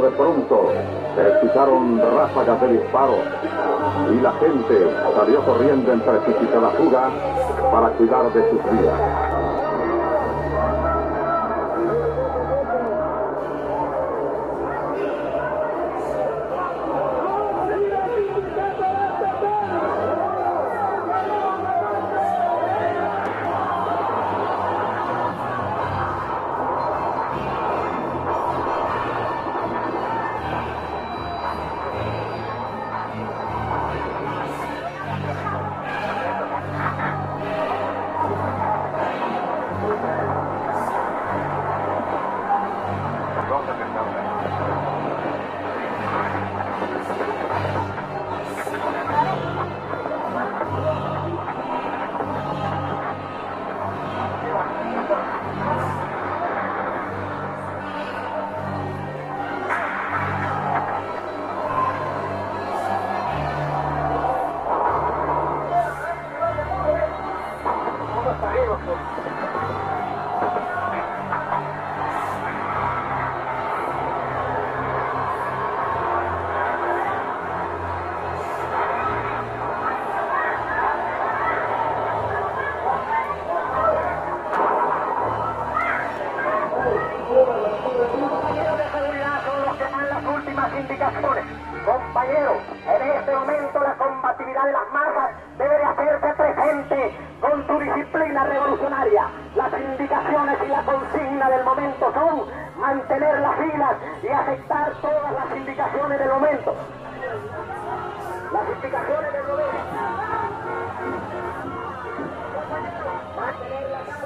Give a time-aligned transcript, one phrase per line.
[0.00, 0.70] De pronto
[1.14, 3.18] se escucharon ráfagas de disparos
[4.10, 7.10] y la gente salió corriendo en precipitada fuga
[7.70, 9.21] para cuidar de sus vidas.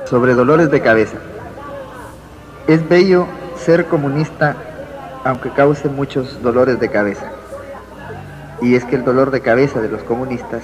[0.09, 1.17] Sobre dolores de cabeza.
[2.69, 4.56] Es bello ser comunista
[5.25, 7.27] aunque cause muchos dolores de cabeza.
[8.62, 10.62] Y es que el dolor de cabeza de los comunistas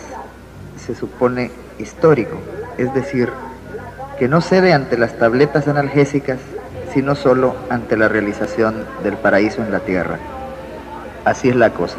[0.76, 2.36] se supone histórico,
[2.78, 3.30] es decir,
[4.20, 6.38] que no cede ante las tabletas analgésicas,
[6.94, 10.18] sino solo ante la realización del paraíso en la tierra.
[11.24, 11.96] Así es la cosa.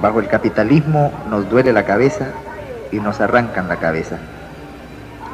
[0.00, 2.28] Bajo el capitalismo nos duele la cabeza
[2.90, 4.18] y nos arrancan la cabeza.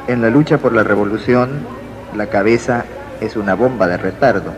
[0.09, 1.49] En la lucha por la revolución,
[2.17, 2.83] la cabeza
[3.21, 4.53] es una bomba de retardo.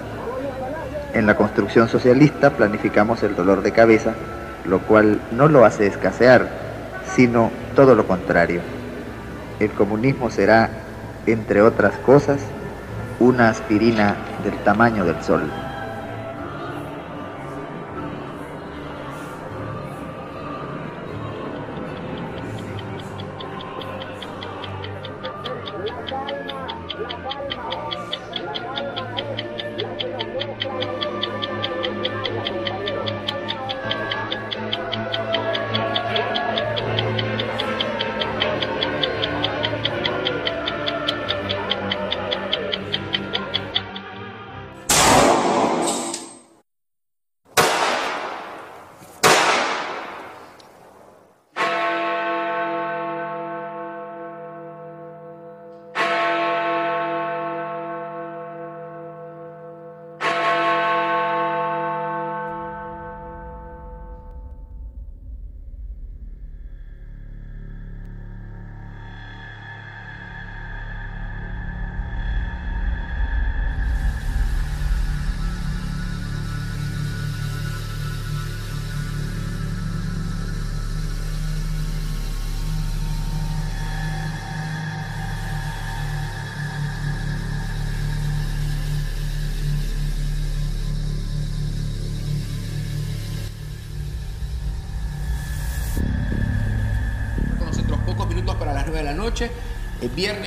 [1.14, 4.14] En la construcción socialista planificamos el dolor de cabeza,
[4.64, 6.48] lo cual no lo hace escasear,
[7.04, 8.62] sino todo lo contrario.
[9.60, 10.70] El comunismo será,
[11.26, 12.40] entre otras cosas,
[13.20, 15.42] una aspirina del tamaño del sol.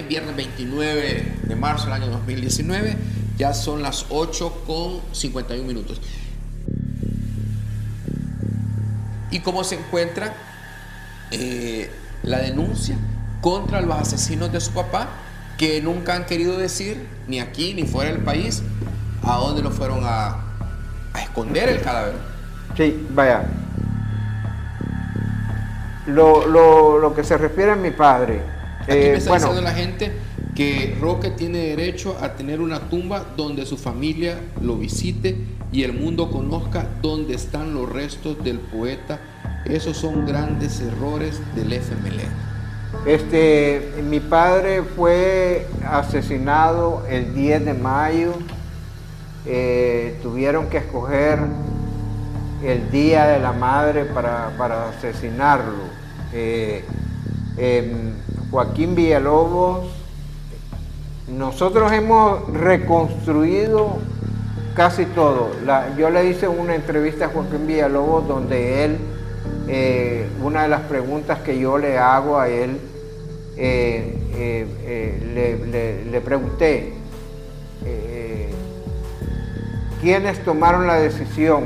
[0.04, 2.96] Es viernes, viernes 29 de marzo del año 2019.
[3.38, 6.00] Ya son las 8 con 51 minutos.
[9.30, 10.34] ¿Y cómo se encuentra
[11.30, 11.90] eh,
[12.22, 12.96] la denuncia
[13.40, 15.08] contra los asesinos de su papá?
[15.56, 18.62] Que nunca han querido decir, ni aquí ni fuera del país,
[19.22, 20.36] a dónde lo fueron a,
[21.12, 22.14] a esconder el cadáver.
[22.76, 23.44] Sí, vaya.
[26.06, 28.53] Lo, lo, lo que se refiere a mi padre.
[28.84, 30.12] Aquí eh, me está bueno, diciendo la gente
[30.54, 35.36] que Roque tiene derecho a tener una tumba donde su familia lo visite
[35.72, 39.19] y el mundo conozca dónde están los restos del poeta.
[39.64, 42.44] Esos son grandes errores del FMLN.
[43.06, 48.34] Este, mi padre fue asesinado el 10 de mayo.
[49.46, 51.38] Eh, tuvieron que escoger
[52.62, 55.84] el día de la madre para, para asesinarlo.
[56.32, 56.84] Eh,
[57.58, 58.12] em,
[58.54, 59.80] Joaquín Villalobos,
[61.26, 63.96] nosotros hemos reconstruido
[64.76, 65.48] casi todo.
[65.98, 68.98] Yo le hice una entrevista a Joaquín Villalobos donde él,
[69.66, 72.78] eh, una de las preguntas que yo le hago a él,
[73.56, 76.92] eh, eh, le, le- pregunté,
[80.00, 81.64] ¿quiénes tomaron la decisión?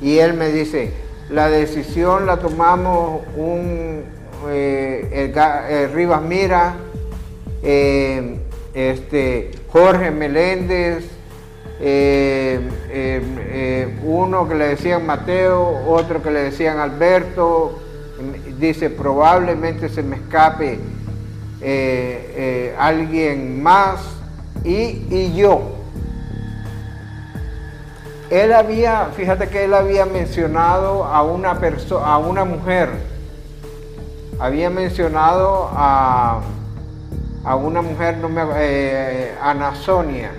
[0.00, 0.92] Y él me dice,
[1.28, 4.16] la decisión la tomamos un
[4.48, 6.74] eh, eh, Rivas Mira,
[7.62, 8.38] eh,
[8.74, 11.04] este, Jorge Meléndez,
[14.02, 17.78] uno que le decían Mateo, otro que le decían Alberto,
[18.58, 20.78] dice probablemente se me escape
[22.78, 24.00] alguien más
[24.64, 25.74] y, y yo.
[28.30, 32.90] Él había, fíjate que él había mencionado a una persona, a una mujer,
[34.38, 36.40] había mencionado a,
[37.44, 40.30] a una mujer, no me, eh, Ana Sonia.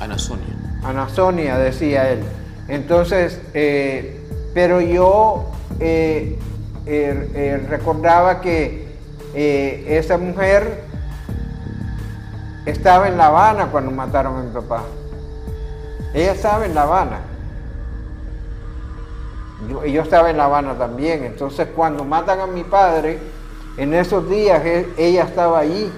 [0.00, 0.54] Ana Sonia.
[0.82, 2.22] Ana Sonia, decía él.
[2.68, 4.24] Entonces, eh,
[4.54, 5.50] pero yo
[5.80, 6.38] eh,
[6.86, 8.88] eh, recordaba que
[9.34, 10.84] esa mujer
[12.66, 14.84] estaba en La Habana cuando mataron a mi papá.
[16.14, 17.20] Ella estaba en La Habana.
[19.68, 21.24] Yo, estaba en La Habana también.
[21.24, 23.18] Entonces, cuando matan a mi padre,
[23.76, 25.90] en esos días e- ella estaba allí.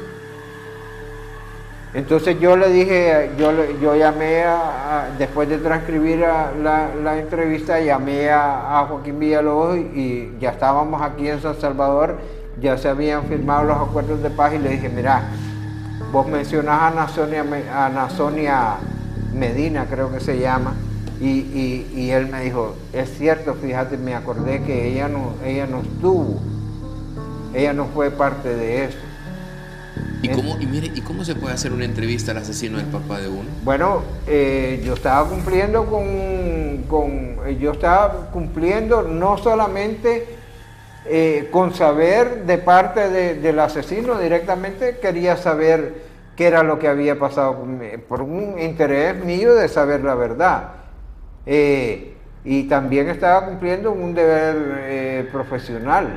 [1.94, 8.86] Entonces yo le dije, yo, yo llamé a, después de transcribir la, entrevista, llamé a,
[8.88, 12.16] Joaquín Villalobos y, y ya estábamos aquí en San Salvador,
[12.62, 15.22] ya se habían firmado los acuerdos de paz y le dije, mira,
[16.10, 18.76] vos mencionás a Ana Sonia, Me- a Ana Sonia
[19.34, 20.72] Medina, creo que se llama,
[21.22, 25.66] y, y- y él me dijo, es cierto, fíjate, me acordé que ella no, ella
[25.66, 26.40] no estuvo,
[27.54, 28.98] ella no fue parte de eso.
[30.22, 33.20] ¿Y cómo, y mire, ¿y cómo se puede hacer una entrevista al asesino del papá
[33.20, 33.44] de uno?
[33.64, 40.26] Bueno, eh, yo estaba cumpliendo con, con- eh, yo estaba cumpliendo no solamente
[41.06, 46.02] eh, con saber de parte de- del asesino directamente, quería saber
[46.36, 47.58] qué era lo que había pasado
[48.08, 50.68] por un interés mío de saber la verdad.
[51.46, 56.08] Eh, y también estaba cumpliendo un deber eh, profesional,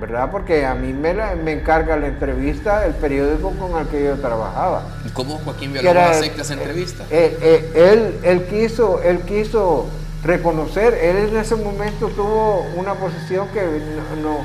[0.00, 0.30] ¿verdad?
[0.30, 4.14] Porque a mí me, la- me encarga la entrevista el periódico con el que yo
[4.16, 4.84] trabajaba.
[5.04, 7.04] ¿Y cómo Joaquín Villalobos acepta esa entrevista?
[7.10, 9.86] eh, eh, él, él, quiso, él quiso
[10.24, 14.36] reconocer, él en ese momento tuvo una posición que no, no,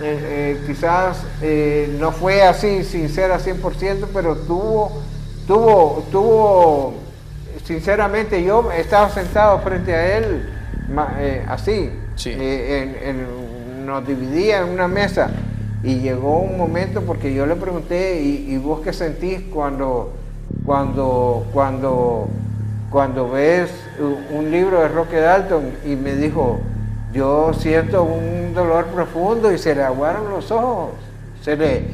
[0.00, 5.02] eh, eh, quizás eh, no fue así sincera 100%, pero tuvo,
[5.46, 6.94] tuvo, tuvo,
[7.68, 10.48] sinceramente yo estaba sentado frente a él
[11.20, 12.30] eh, así, Sí.
[12.30, 15.28] eh, en- en- nos dividía en una mesa
[15.82, 20.14] y llegó un momento porque yo le pregunté, ¿y, y vos qué sentís cuando,
[20.64, 22.28] cuando, cuando,
[22.90, 23.70] cuando ves
[24.34, 25.70] un libro de Roque Dalton?
[25.84, 26.60] Y me dijo,
[27.12, 30.90] yo siento un dolor profundo y se le aguaron los ojos.
[31.42, 31.84] Se le,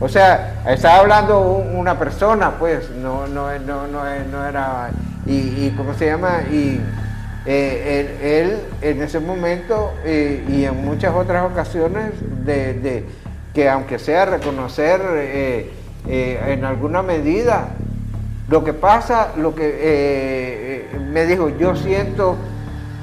[0.00, 4.90] o sea, estaba hablando un- una persona, pues, no, no, no, no, no era,
[5.26, 6.42] y, y ¿cómo se llama?
[6.50, 6.80] Y
[7.46, 12.12] eh, él, en ese momento eh, y en muchas otras ocasiones,
[12.44, 13.04] de,
[13.52, 15.70] que aunque sea reconocer eh,
[16.06, 17.68] en alguna medida,
[18.48, 22.36] lo que pasa, lo que me dijo, yo siento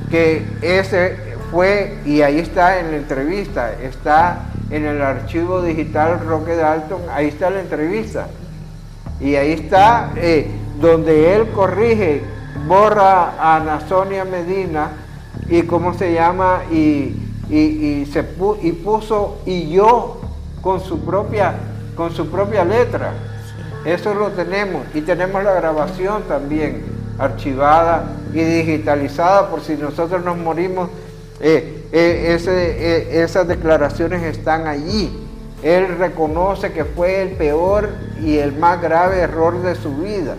[0.10, 1.18] que ese
[1.52, 7.28] fue, y ahí está en la entrevista, está en el archivo digital Roque Dalton, ahí
[7.28, 8.28] está la entrevista.
[9.20, 10.12] Y ahí está
[10.82, 12.24] donde él corrige,
[12.68, 14.90] borra a Ana Sonia Medina
[15.48, 17.16] y cómo se llama, y,
[17.50, 18.26] y, y se
[18.62, 20.22] y puso y yo
[20.62, 21.56] con su propia,
[21.96, 23.14] con su propia letra.
[23.86, 26.84] Eso lo tenemos y tenemos la grabación también
[27.18, 30.90] archivada y digitalizada por si nosotros nos morimos.
[31.40, 35.12] Eh, eh, eh, esas declaraciones están allí.
[35.64, 37.90] Él reconoce que fue el peor
[38.22, 40.36] y el más grave error de su vida.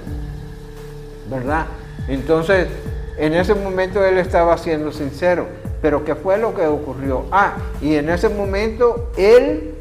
[1.32, 1.66] ¿Verdad?
[2.08, 2.68] Entonces,
[3.16, 5.46] en ese momento él estaba siendo sincero.
[5.80, 7.24] Pero ¿qué fue lo que ocurrió?
[7.32, 9.74] Ah, y en ese momento él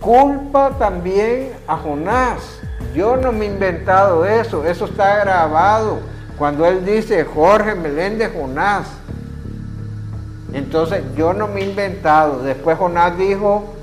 [0.00, 2.60] culpa también a Jonás.
[2.94, 6.00] Yo no me he inventado eso, eso está grabado.
[6.38, 8.88] Cuando él dice Jorge Meléndez Jonás.
[10.52, 12.42] Entonces yo no me he inventado.
[12.42, 13.74] Después Jonás dijo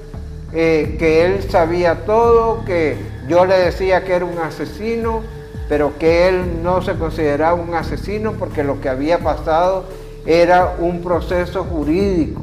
[0.52, 2.98] eh, que él sabía todo, que
[3.30, 5.22] yo le decía que era un asesino,
[5.70, 9.86] pero que él no se consideraba un asesino porque lo que había pasado
[10.26, 12.42] era un proceso jurídico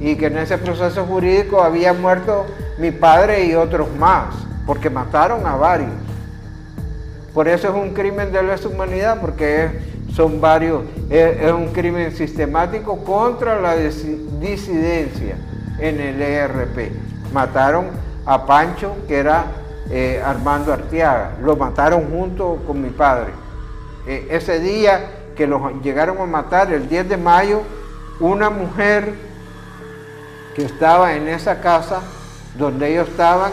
[0.00, 2.46] y que en ese proceso jurídico había muerto
[2.78, 4.34] mi padre y otros más,
[4.66, 5.90] porque mataron a varios.
[7.34, 9.68] Por eso es un crimen de lesa humanidad, porque
[10.14, 15.36] son varios, es, un crimen sistemático contra la disidencia
[15.78, 16.92] en el ERP.
[17.32, 17.86] Mataron
[18.24, 19.46] a Pancho, que era
[19.90, 23.32] eh, Armando Arteaga, lo mataron junto con mi padre.
[24.06, 27.62] Eh, ese día que los llegaron a matar el 10 de mayo,
[28.20, 29.14] una mujer
[30.54, 32.02] que estaba en esa casa
[32.56, 33.52] donde ellos estaban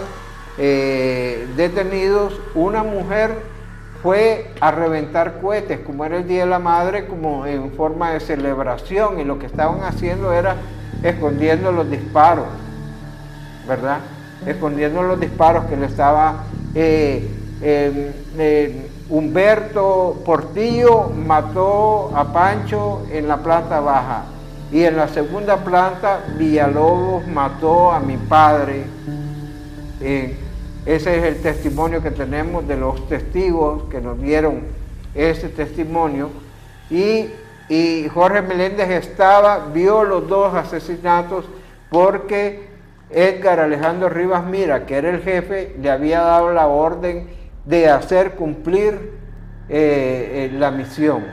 [0.57, 3.31] eh, detenidos, una mujer
[4.01, 8.19] fue a reventar cohetes, como era el Día de la Madre, como en forma de
[8.19, 10.55] celebración, y lo que estaban haciendo era
[11.03, 12.45] escondiendo los disparos,
[13.67, 13.99] ¿verdad?
[14.45, 17.29] Escondiendo los disparos que le estaba eh,
[19.09, 24.25] Humberto Portillo mató a Pancho en la planta baja
[24.71, 28.83] y en la segunda planta Villalobos mató a mi padre.
[30.01, 30.35] Eh,
[30.85, 34.61] ese es el testimonio que tenemos de los testigos que nos dieron
[35.13, 36.29] ese testimonio.
[36.89, 37.29] Y,
[37.69, 41.45] y Jorge Meléndez estaba, vio los dos asesinatos
[41.89, 42.74] porque
[43.15, 47.29] Edgar Alejandro Rivas Mira, que era el jefe, le había dado la orden
[47.63, 49.13] de hacer cumplir
[49.69, 51.23] eh, eh, la misión.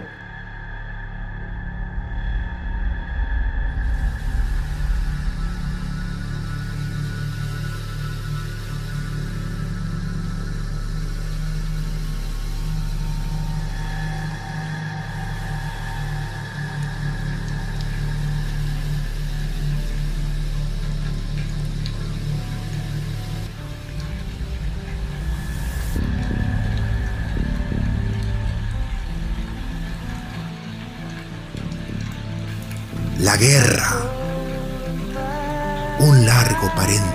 [33.42, 33.90] Guerra.
[35.98, 37.11] Un largo paréntesis.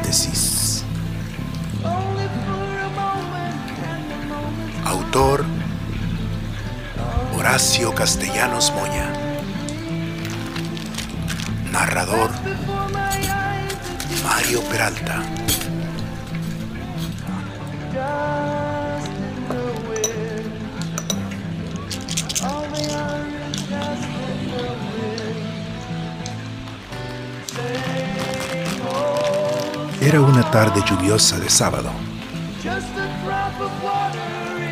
[30.08, 31.92] Era una tarde lluviosa de sábado.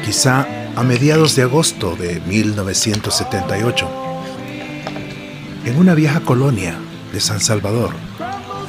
[0.06, 3.90] Quizá a mediados de agosto de 1978,
[5.66, 6.78] en una vieja colonia
[7.12, 7.90] de San Salvador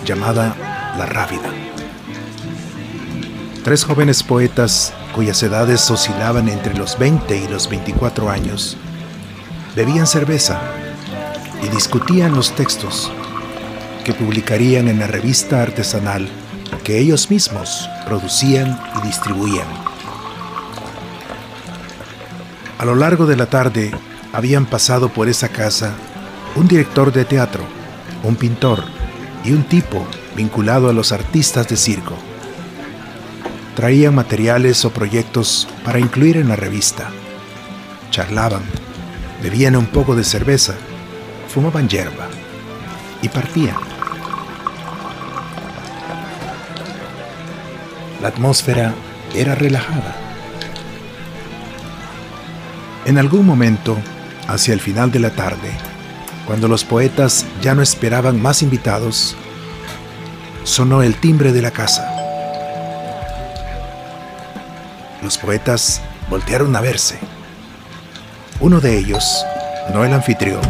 [0.05, 0.57] llamada
[0.99, 1.53] La Rábida.
[3.63, 8.77] Tres jóvenes poetas cuyas edades oscilaban entre los 20 y los 24 años
[9.77, 10.61] bebían cerveza
[11.63, 13.13] y discutían los textos
[14.05, 16.29] que publicarían en la revista artesanal
[16.87, 19.66] que ellos mismos producían y distribuían.
[22.78, 23.90] A lo largo de la tarde
[24.33, 25.95] habían pasado por esa casa
[26.55, 27.64] un director de teatro,
[28.23, 28.85] un pintor
[29.45, 32.14] y un tipo vinculado a los artistas de circo.
[33.75, 37.11] Traían materiales o proyectos para incluir en la revista.
[38.12, 38.62] Charlaban,
[39.43, 40.75] bebían un poco de cerveza,
[41.52, 42.28] fumaban hierba
[43.23, 43.96] y partían.
[48.23, 48.95] La atmósfera
[49.35, 50.15] era relajada.
[53.05, 53.97] En algún momento,
[54.49, 55.71] hacia el final de la tarde,
[56.47, 59.37] cuando los poetas ya no esperaban más invitados,
[60.65, 62.11] sonó el timbre de la casa.
[65.23, 67.19] Los poetas voltearon a verse.
[68.61, 69.45] Uno de ellos,
[69.93, 70.63] no el anfitrión,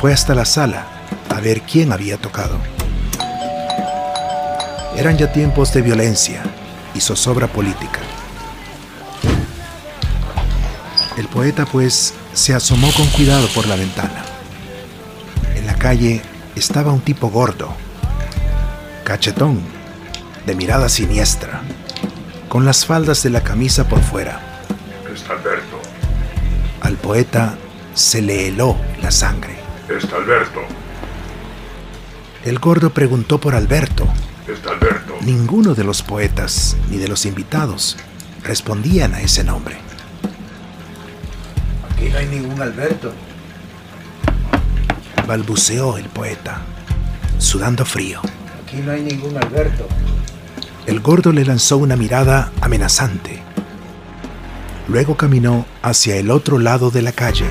[0.00, 0.86] fue hasta la sala
[1.28, 2.56] a ver quién había tocado.
[4.96, 6.42] Eran ya tiempos de violencia
[7.02, 8.00] zozobra política.
[11.16, 14.24] El poeta, pues, se asomó con cuidado por la ventana.
[15.54, 16.22] En la calle
[16.56, 17.74] estaba un tipo gordo,
[19.04, 19.60] cachetón,
[20.46, 21.60] de mirada siniestra,
[22.48, 24.40] con las faldas de la camisa por fuera.
[25.12, 25.80] Está Alberto.
[26.80, 27.56] Al poeta
[27.94, 29.56] se le heló la sangre.
[29.88, 30.60] Está Alberto.
[32.44, 34.06] El gordo preguntó por Alberto.
[34.48, 35.01] Está Alberto.
[35.24, 37.96] Ninguno de los poetas ni de los invitados
[38.42, 39.76] respondían a ese nombre.
[41.88, 43.12] Aquí no hay ningún Alberto.
[45.24, 46.62] Balbuceó el poeta,
[47.38, 48.20] sudando frío.
[48.64, 49.86] Aquí no hay ningún Alberto.
[50.86, 53.40] El gordo le lanzó una mirada amenazante.
[54.88, 57.46] Luego caminó hacia el otro lado de la calle,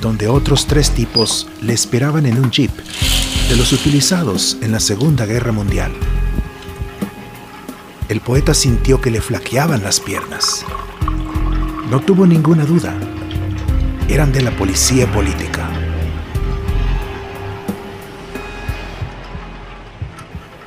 [0.00, 2.72] donde otros tres tipos le esperaban en un jeep,
[3.48, 5.92] de los utilizados en la Segunda Guerra Mundial.
[8.08, 10.64] El poeta sintió que le flaqueaban las piernas.
[11.90, 12.94] No tuvo ninguna duda.
[14.08, 15.68] Eran de la policía política.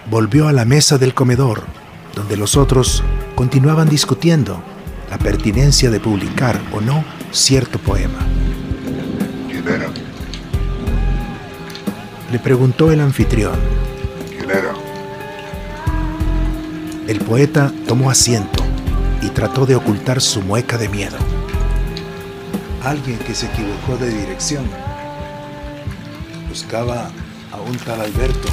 [0.09, 1.63] Volvió a la mesa del comedor,
[2.15, 3.03] donde los otros
[3.35, 4.61] continuaban discutiendo
[5.09, 8.19] la pertinencia de publicar o no cierto poema.
[12.35, 13.57] Le preguntó el anfitrión.
[14.29, 14.73] ¿Quién era?
[17.07, 18.61] El poeta tomó asiento
[19.21, 21.15] y trató de ocultar su mueca de miedo.
[22.83, 24.65] Alguien que se equivocó de dirección.
[26.49, 27.09] Buscaba
[27.53, 28.49] a un tal Alberto.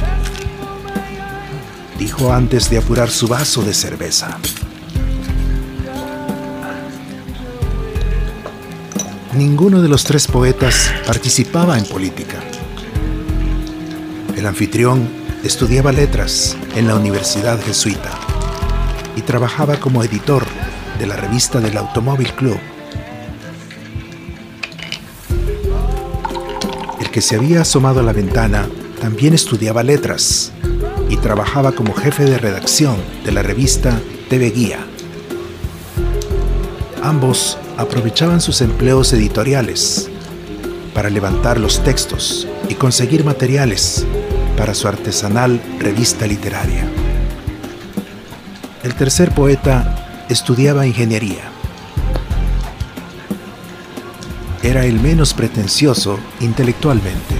[1.98, 4.38] Dijo antes de apurar su vaso de cerveza.
[9.34, 12.38] Ninguno de los tres poetas participaba en política.
[14.42, 15.08] El anfitrión
[15.44, 18.10] estudiaba letras en la Universidad Jesuita
[19.14, 20.42] y trabajaba como editor
[20.98, 22.58] de la revista del Automóvil Club.
[27.00, 28.68] El que se había asomado a la ventana
[29.00, 30.50] también estudiaba letras
[31.08, 34.80] y trabajaba como jefe de redacción de la revista TV Guía.
[37.00, 40.10] Ambos aprovechaban sus empleos editoriales
[40.94, 44.04] para levantar los textos y conseguir materiales
[44.62, 46.88] para su artesanal revista literaria.
[48.84, 51.42] El tercer poeta estudiaba ingeniería.
[54.62, 57.34] Era el menos pretencioso intelectualmente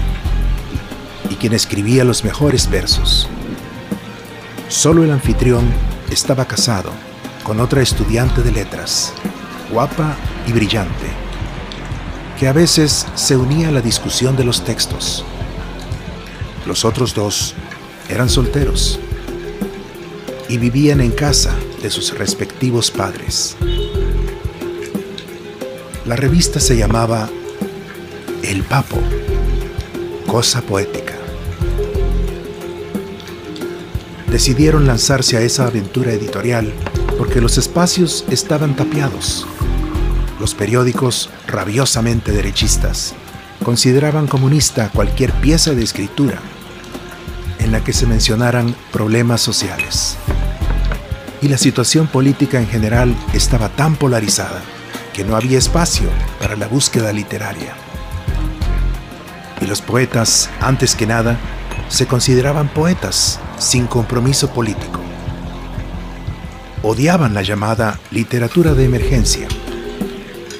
[1.29, 3.29] y quien escribía los mejores versos.
[4.67, 5.63] Solo el anfitrión
[6.11, 6.91] estaba casado
[7.45, 9.13] con otra estudiante de letras,
[9.71, 11.07] guapa y brillante,
[12.37, 15.23] que a veces se unía a la discusión de los textos.
[16.65, 17.55] Los otros dos
[18.09, 18.99] eran solteros
[20.47, 23.57] y vivían en casa de sus respectivos padres.
[26.05, 27.29] La revista se llamaba
[28.43, 28.97] El Papo,
[30.25, 31.15] cosa poética.
[34.27, 36.71] Decidieron lanzarse a esa aventura editorial
[37.17, 39.45] porque los espacios estaban tapiados.
[40.39, 43.15] Los periódicos, rabiosamente derechistas,
[43.63, 46.41] consideraban comunista cualquier pieza de escritura
[47.63, 50.17] en la que se mencionaran problemas sociales.
[51.41, 54.61] Y la situación política en general estaba tan polarizada
[55.13, 57.73] que no había espacio para la búsqueda literaria.
[59.61, 61.37] Y los poetas, antes que nada,
[61.87, 64.99] se consideraban poetas sin compromiso político.
[66.81, 69.47] Odiaban la llamada literatura de emergencia,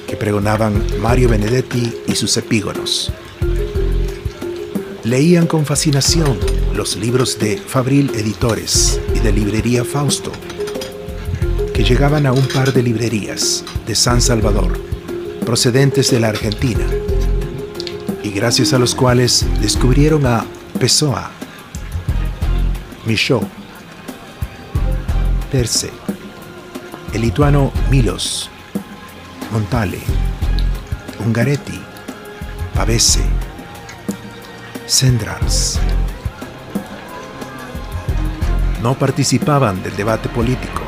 [0.08, 3.12] que pregonaban Mario Benedetti y sus epígonos.
[5.02, 10.32] Leían con fascinación los libros de Fabril Editores y de Librería Fausto,
[11.72, 14.78] que llegaban a un par de librerías de San Salvador,
[15.46, 16.84] procedentes de la Argentina,
[18.22, 20.44] y gracias a los cuales descubrieron a
[20.80, 21.30] Pessoa,
[23.06, 23.44] Michaud,
[25.52, 25.90] Terce,
[27.12, 28.50] el lituano Milos,
[29.52, 30.00] Montale,
[31.24, 31.80] Ungaretti,
[32.74, 33.22] Pavese,
[34.86, 35.78] Sendrars.
[38.84, 40.82] No participaban del debate político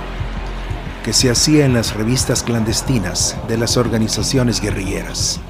[1.02, 5.40] que se hacía en las revistas clandestinas de las organizaciones guerrilleras.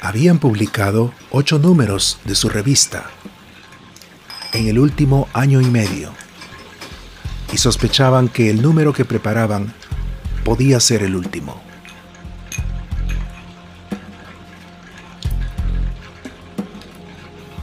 [0.00, 3.10] Habían publicado ocho números de su revista
[4.54, 6.10] en el último año y medio
[7.52, 9.74] y sospechaban que el número que preparaban
[10.42, 11.60] podía ser el último.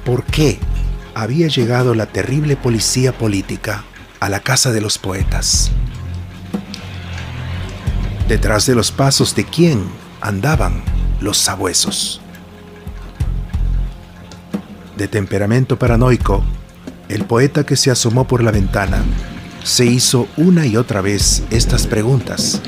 [0.06, 0.60] ¿Por qué
[1.22, 3.84] había llegado la terrible policía política
[4.22, 5.70] a la casa de los poetas.
[8.30, 9.84] Detrás de los pasos de quién
[10.22, 10.82] andaban
[11.20, 12.22] los sabuesos.
[14.96, 16.42] De temperamento paranoico,
[17.10, 19.04] el poeta que se asomó por la ventana
[19.64, 22.62] se hizo una y otra vez estas preguntas,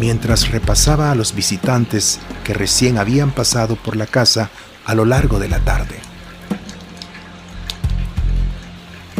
[0.00, 4.50] mientras repasaba a los visitantes que recién habían pasado por la casa
[4.84, 6.11] a lo largo de la tarde.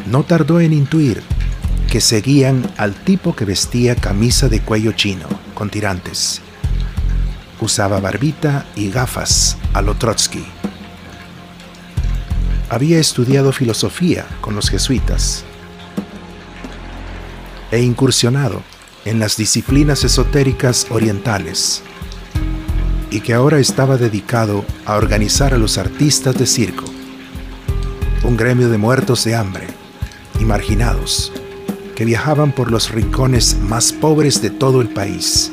[0.07, 1.23] No tardó en intuir
[1.93, 6.41] que seguían al tipo que vestía camisa de cuello chino, con tirantes.
[7.61, 10.43] Usaba barbita y gafas a lo Trotsky.
[12.71, 15.45] Había estudiado filosofía con los jesuitas
[17.71, 18.63] e incursionado
[19.05, 21.83] en las disciplinas esotéricas orientales
[23.11, 26.87] y que ahora estaba dedicado a organizar a los artistas de circo,
[28.25, 29.82] un gremio de muertos de hambre
[30.43, 31.33] y marginados
[31.95, 35.53] que viajaban por los rincones más pobres de todo el país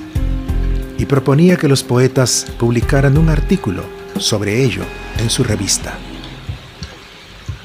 [0.97, 3.83] y proponía que los poetas publicaran un artículo
[4.17, 4.81] sobre ello
[5.19, 5.97] en su revista.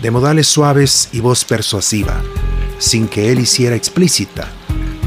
[0.03, 2.23] De modales suaves y voz persuasiva,
[2.79, 4.47] sin que él hiciera explícita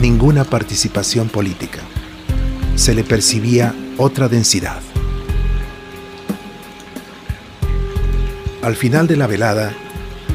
[0.01, 1.79] ninguna participación política.
[2.75, 4.81] Se le percibía otra densidad.
[8.63, 9.73] Al final de la velada,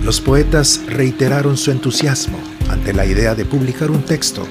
[0.05, 2.39] los poetas reiteraron su entusiasmo
[2.69, 4.47] ante la idea de publicar un texto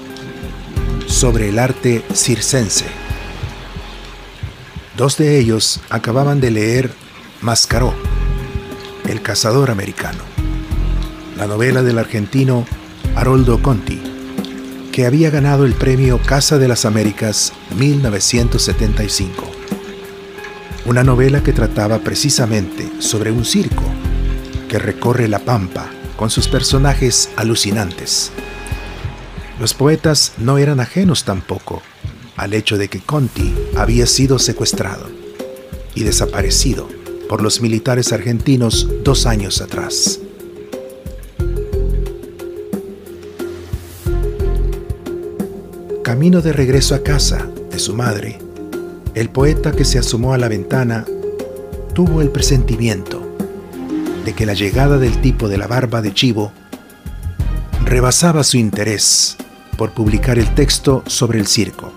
[1.07, 2.85] sobre el arte circense.
[4.97, 6.91] Dos de ellos acababan de leer
[7.41, 7.93] Mascaró,
[9.09, 10.23] El cazador americano,
[11.37, 12.65] la novela del argentino
[13.15, 14.11] Haroldo Conti
[14.91, 19.49] que había ganado el premio Casa de las Américas 1975.
[20.85, 23.83] Una novela que trataba precisamente sobre un circo
[24.71, 28.31] que recorre la pampa con sus personajes alucinantes.
[29.59, 31.81] Los poetas no eran ajenos tampoco
[32.37, 35.09] al hecho de que Conti había sido secuestrado
[35.93, 36.87] y desaparecido
[37.27, 40.21] por los militares argentinos dos años atrás.
[46.01, 48.39] camino de regreso a casa de su madre,
[49.15, 51.05] el poeta que se asomó a la ventana
[51.93, 53.20] tuvo el presentimiento
[54.25, 56.51] de que la llegada del tipo de la barba de chivo
[57.83, 59.37] rebasaba su interés
[59.77, 61.93] por publicar el texto sobre el circo,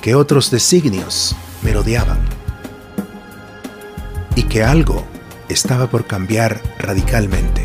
[0.00, 2.20] que otros designios merodeaban
[4.34, 5.04] y que algo
[5.48, 7.64] estaba por cambiar radicalmente.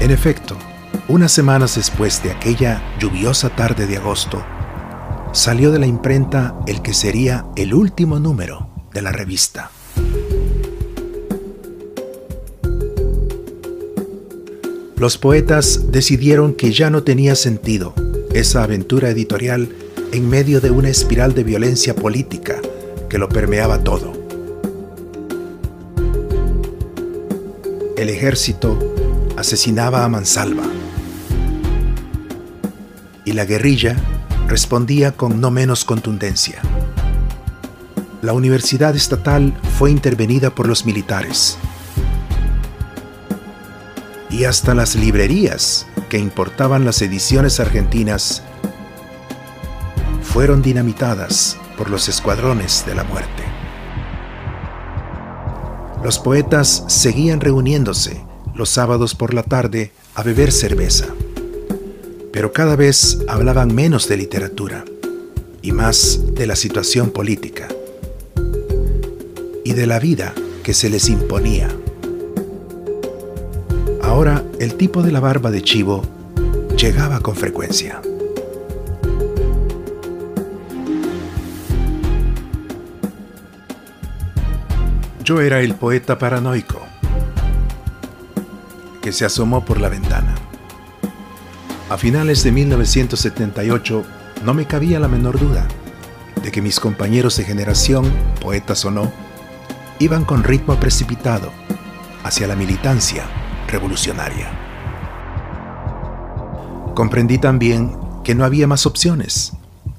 [0.00, 0.56] En efecto,
[1.08, 4.44] unas semanas después de aquella lluviosa tarde de agosto,
[5.32, 9.70] salió de la imprenta el que sería el último número de la revista.
[15.02, 17.92] Los poetas decidieron que ya no tenía sentido
[18.32, 19.68] esa aventura editorial
[20.12, 22.60] en medio de una espiral de violencia política
[23.10, 24.12] que lo permeaba todo.
[27.96, 28.78] El ejército
[29.36, 30.68] asesinaba a Mansalva
[33.24, 33.96] y la guerrilla
[34.46, 36.62] respondía con no menos contundencia.
[38.22, 41.58] La universidad estatal fue intervenida por los militares.
[44.42, 48.42] Y hasta las librerías que importaban las ediciones argentinas
[50.20, 53.44] fueron dinamitadas por los escuadrones de la muerte.
[56.02, 58.20] Los poetas seguían reuniéndose
[58.56, 61.06] los sábados por la tarde a beber cerveza
[62.32, 64.84] pero cada vez hablaban menos de literatura
[65.62, 67.68] y más de la situación política
[69.64, 71.68] y de la vida que se les imponía.
[74.62, 76.04] El tipo de la barba de chivo
[76.76, 78.00] llegaba con frecuencia.
[85.24, 86.80] Yo era el poeta paranoico
[89.02, 90.36] que se asomó por la ventana.
[91.90, 94.04] A finales de 1978
[94.44, 95.66] no me cabía la menor duda
[96.40, 98.04] de que mis compañeros de generación,
[98.40, 99.12] poetas o no,
[99.98, 101.50] iban con ritmo precipitado
[102.22, 103.24] hacia la militancia
[103.72, 104.48] revolucionaria.
[106.94, 109.54] Comprendí también que no había más opciones,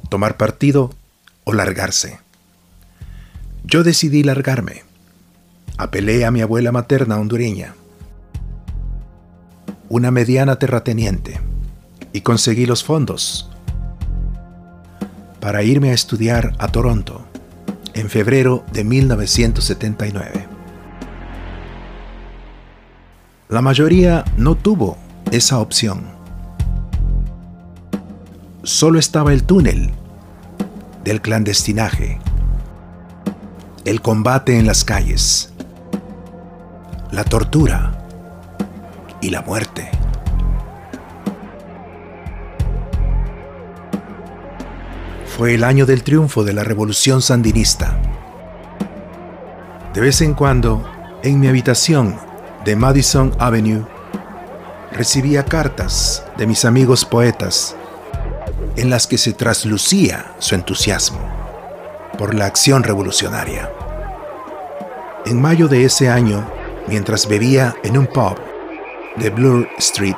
[0.10, 0.92] tomar partido
[1.44, 2.20] o largarse.
[3.64, 4.84] Yo decidí largarme.
[5.78, 7.74] Apelé a mi abuela materna hondureña,
[9.90, 11.42] una mediana terrateniente
[12.14, 13.50] y conseguí los fondos
[15.40, 17.26] para irme a estudiar a Toronto
[17.96, 20.53] en febrero de 1979.
[23.54, 24.98] La mayoría no tuvo
[25.30, 26.06] esa opción.
[28.63, 29.92] Solo estaba el túnel
[31.04, 32.18] del clandestinaje,
[33.86, 35.54] el combate en las calles,
[37.12, 38.08] la tortura
[39.22, 39.88] y la muerte.
[45.38, 48.00] Fue el año del triunfo de la revolución sandinista.
[49.94, 50.84] De vez en cuando,
[51.22, 52.33] en mi habitación
[52.65, 53.86] de Madison Avenue,
[54.91, 57.76] recibía cartas de mis amigos poetas
[58.76, 61.19] en las que se traslucía su entusiasmo
[62.17, 63.69] por la acción revolucionaria.
[65.26, 66.49] En mayo de ese año,
[66.88, 68.38] mientras bebía en un pub
[69.17, 70.15] de Bloor Street,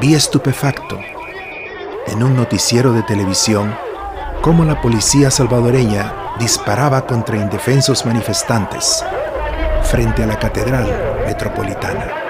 [0.00, 0.98] vi estupefacto
[2.06, 3.74] en un noticiero de televisión
[4.42, 9.04] cómo la policía salvadoreña disparaba contra indefensos manifestantes
[9.88, 12.27] frente a la Catedral Metropolitana.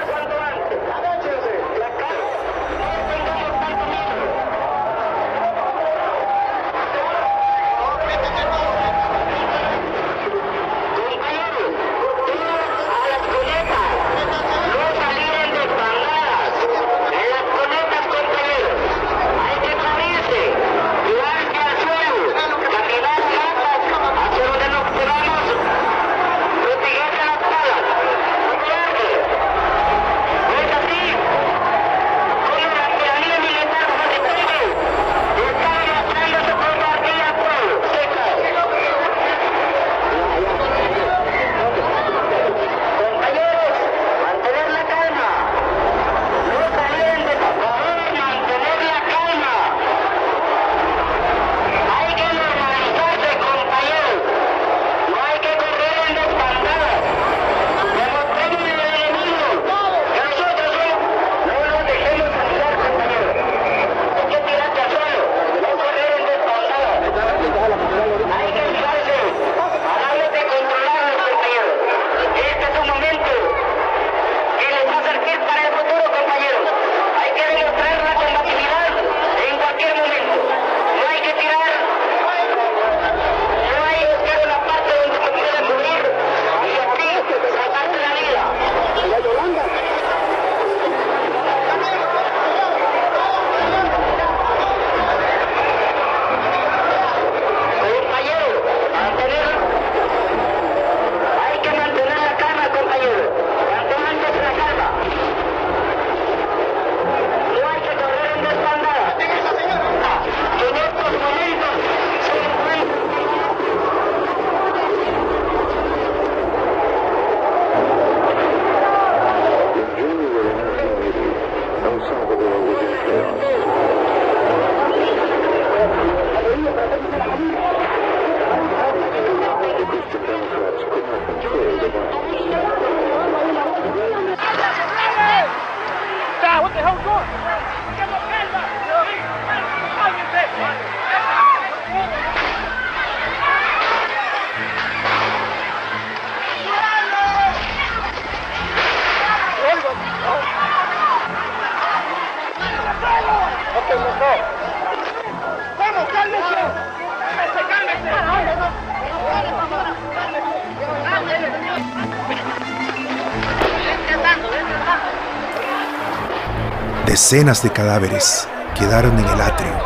[167.31, 169.79] Decenas de cadáveres quedaron en el atrio,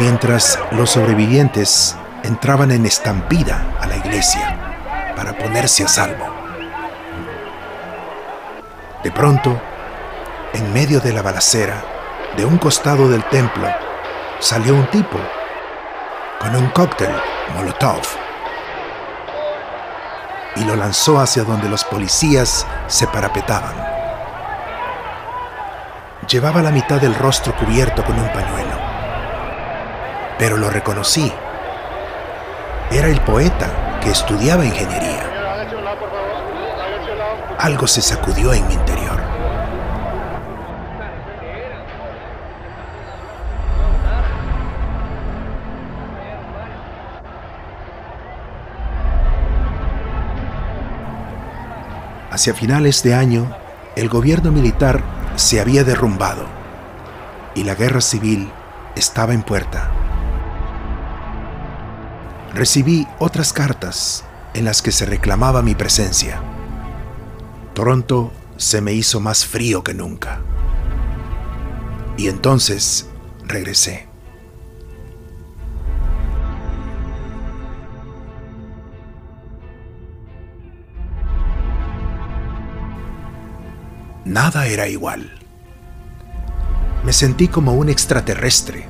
[0.00, 1.94] mientras los sobrevivientes
[2.24, 6.26] entraban en estampida a la iglesia para ponerse a salvo.
[9.04, 9.62] De pronto,
[10.54, 11.84] en medio de la balacera,
[12.36, 13.68] de un costado del templo,
[14.40, 15.20] salió un tipo
[16.40, 17.14] con un cóctel
[17.54, 18.02] Molotov
[20.56, 23.93] y lo lanzó hacia donde los policías se parapetaban.
[26.30, 28.78] Llevaba la mitad del rostro cubierto con un pañuelo,
[30.38, 31.30] pero lo reconocí.
[32.90, 35.30] Era el poeta que estudiaba ingeniería.
[37.58, 39.20] Algo se sacudió en mi interior.
[52.30, 53.46] Hacia finales de año,
[53.94, 56.46] el gobierno militar se había derrumbado
[57.54, 58.50] y la guerra civil
[58.94, 59.90] estaba en puerta.
[62.54, 66.40] Recibí otras cartas en las que se reclamaba mi presencia.
[67.74, 70.40] Pronto se me hizo más frío que nunca.
[72.16, 73.08] Y entonces
[73.44, 74.13] regresé.
[84.34, 85.30] Nada era igual.
[87.04, 88.88] Me sentí como un extraterrestre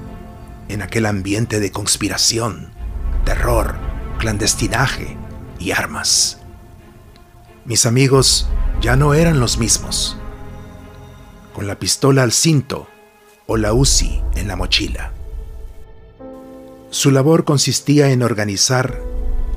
[0.70, 2.70] en aquel ambiente de conspiración,
[3.26, 3.74] terror,
[4.18, 5.18] clandestinaje
[5.58, 6.38] y armas.
[7.66, 8.48] Mis amigos
[8.80, 10.16] ya no eran los mismos,
[11.52, 12.88] con la pistola al cinto
[13.44, 15.12] o la UCI en la mochila.
[16.88, 18.98] Su labor consistía en organizar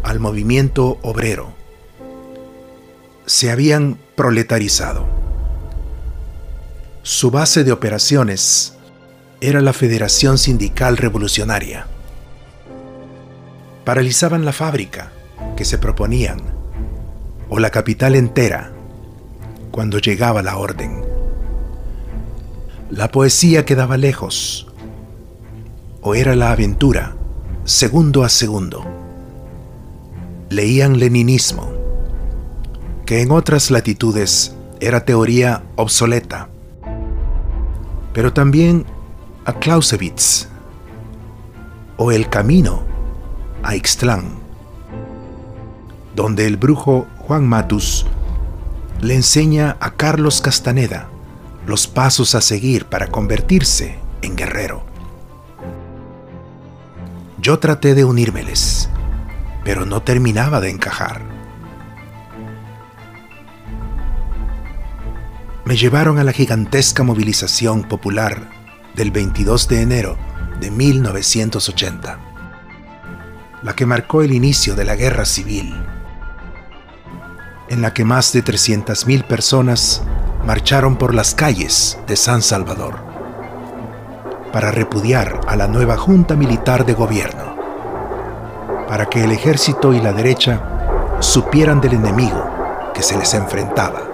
[0.04, 1.54] al movimiento obrero.
[3.26, 5.17] Se habían proletarizado.
[7.10, 8.74] Su base de operaciones
[9.40, 11.88] era la Federación Sindical Revolucionaria.
[13.86, 15.14] Paralizaban la fábrica
[15.56, 16.42] que se proponían
[17.48, 18.74] o la capital entera
[19.72, 21.02] cuando llegaba la orden.
[22.90, 24.68] La poesía quedaba lejos
[26.02, 27.16] o era la aventura
[27.64, 28.84] segundo a segundo.
[30.50, 31.72] Leían leninismo,
[33.06, 36.50] que en otras latitudes era teoría obsoleta,
[38.18, 38.84] pero también
[39.46, 40.48] a Clausewitz
[41.98, 42.82] o El Camino
[43.62, 44.40] a Ixtlán,
[46.16, 48.08] donde el brujo Juan Matus
[49.02, 51.10] le enseña a Carlos Castaneda
[51.68, 54.82] los pasos a seguir para convertirse en guerrero.
[57.40, 58.90] Yo traté de unírmeles,
[59.64, 61.37] pero no terminaba de encajar.
[65.68, 68.50] Me llevaron a la gigantesca movilización popular
[68.96, 70.18] del 22 de enero
[70.62, 72.20] de 1980,
[73.64, 75.76] la que marcó el inicio de la guerra civil,
[77.68, 80.04] en la que más de 300.000 personas
[80.46, 83.04] marcharon por las calles de San Salvador
[84.54, 87.58] para repudiar a la nueva Junta Militar de Gobierno,
[88.88, 92.50] para que el ejército y la derecha supieran del enemigo
[92.94, 94.07] que se les enfrentaba.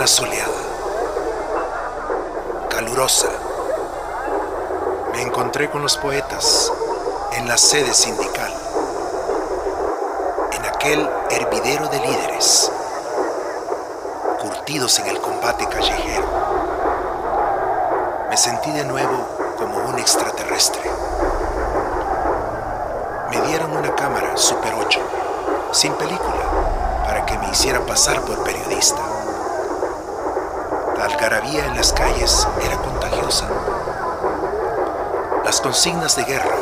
[0.00, 0.62] Mañana soleada,
[2.70, 3.28] calurosa.
[5.12, 6.72] Me encontré con los poetas
[7.32, 8.50] en la sede sindical,
[10.52, 12.72] en aquel hervidero de líderes,
[14.40, 16.28] curtidos en el combate callejero.
[18.30, 19.26] Me sentí de nuevo
[19.58, 20.90] como un extraterrestre.
[23.30, 24.98] Me dieron una cámara Super 8,
[25.72, 29.09] sin película, para que me hiciera pasar por periodista.
[31.10, 33.46] Algarabía en las calles era contagiosa.
[35.44, 36.56] Las consignas de guerra,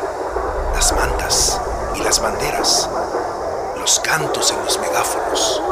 [0.75, 1.61] las mantas
[1.95, 2.89] y las banderas,
[3.79, 5.63] los cantos en los megáfonos.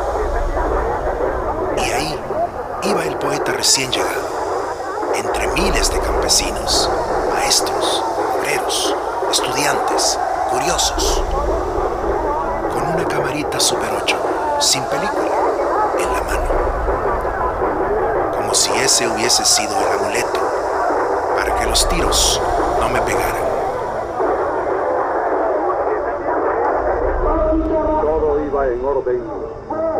[1.78, 2.20] Y ahí
[2.82, 4.28] iba el poeta recién llegado,
[5.14, 6.90] entre miles de campesinos,
[7.32, 8.04] maestros,
[8.38, 8.94] obreros,
[9.32, 10.18] estudiantes,
[10.50, 11.22] curiosos,
[12.72, 14.16] con una camarita Super 8,
[14.60, 15.30] sin película,
[15.98, 16.66] en la mano
[18.46, 20.40] como si ese hubiese sido el amuleto
[21.37, 22.40] para que los tiros
[22.79, 23.46] no me pegaran.
[28.01, 29.22] Todo iba en orden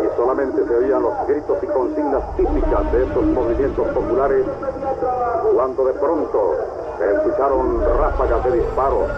[0.03, 4.45] y solamente se oían los gritos y consignas típicas de estos movimientos populares
[5.53, 6.55] cuando de pronto
[6.97, 9.09] se escucharon ráfagas de disparos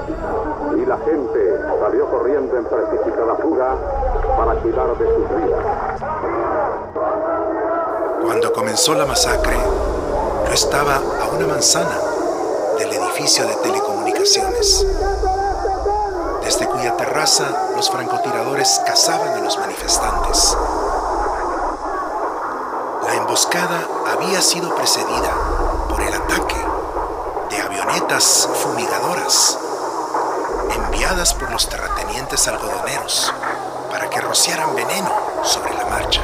[0.78, 3.76] y la gente salió corriendo en precipitada fuga
[4.36, 5.99] para cuidar de sus vidas.
[8.30, 9.58] Cuando comenzó la masacre,
[10.46, 12.00] yo estaba a una manzana
[12.78, 14.86] del edificio de telecomunicaciones,
[16.44, 20.56] desde cuya terraza los francotiradores cazaban a los manifestantes.
[23.08, 25.34] La emboscada había sido precedida
[25.90, 26.64] por el ataque
[27.50, 29.58] de avionetas fumigadoras
[30.76, 33.34] enviadas por los terratenientes algodoneros
[33.90, 35.12] para que rociaran veneno
[35.44, 36.22] sobre la marcha.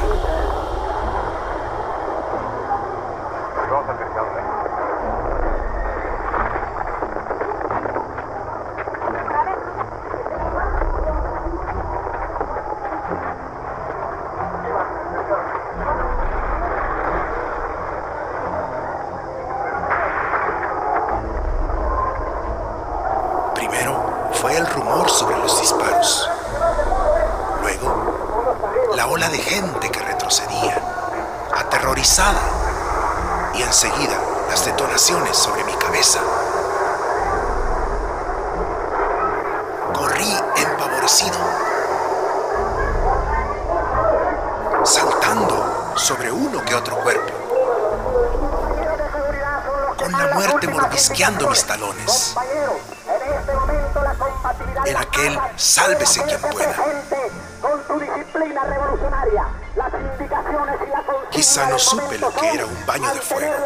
[23.54, 26.30] Primero fue el rumor sobre los disparos.
[27.60, 30.82] Luego, la ola de gente que retrocedía,
[31.56, 32.40] aterrorizada.
[33.54, 34.18] Y enseguida,
[34.50, 36.20] las detonaciones sobre mi cabeza.
[41.06, 41.38] desaparecido,
[44.84, 47.32] saltando sobre uno que otro cuerpo,
[49.98, 52.36] con la muerte mordisqueando mis talones.
[54.84, 56.76] En aquel sálvese quien pueda.
[61.30, 63.56] Quizá no supe lo que era un baño de fuego,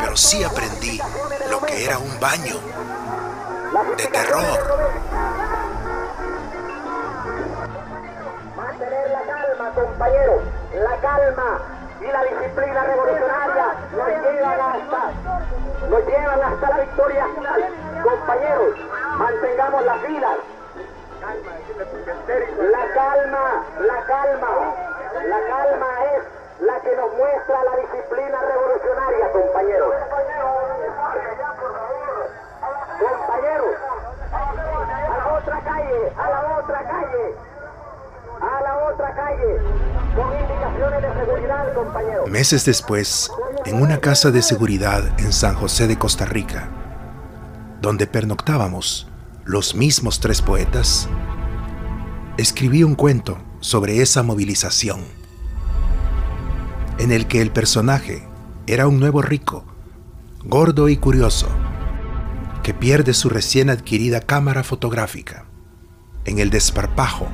[0.00, 1.00] pero sí aprendí
[1.48, 2.56] lo que era un baño
[3.96, 5.05] de terror.
[16.30, 17.64] Hasta la victoria final.
[18.02, 18.76] Compañeros,
[19.18, 20.36] mantengamos las filas.
[22.58, 24.48] La calma, la calma,
[25.26, 26.22] la calma es
[26.66, 29.94] la que nos muestra la disciplina revolucionaria, compañeros.
[32.98, 33.74] Compañeros,
[35.08, 37.34] a la otra calle, a la otra calle,
[38.40, 39.60] a la otra calle,
[40.14, 42.28] con indicaciones de seguridad, compañeros.
[42.28, 43.30] Meses después,
[43.66, 46.70] en una casa de seguridad en San José de Costa Rica,
[47.82, 49.08] donde pernoctábamos
[49.44, 51.08] los mismos tres poetas,
[52.38, 55.00] escribí un cuento sobre esa movilización,
[56.98, 58.28] en el que el personaje
[58.68, 59.64] era un nuevo rico,
[60.44, 61.48] gordo y curioso,
[62.62, 65.44] que pierde su recién adquirida cámara fotográfica
[66.24, 67.26] en el desparpajo,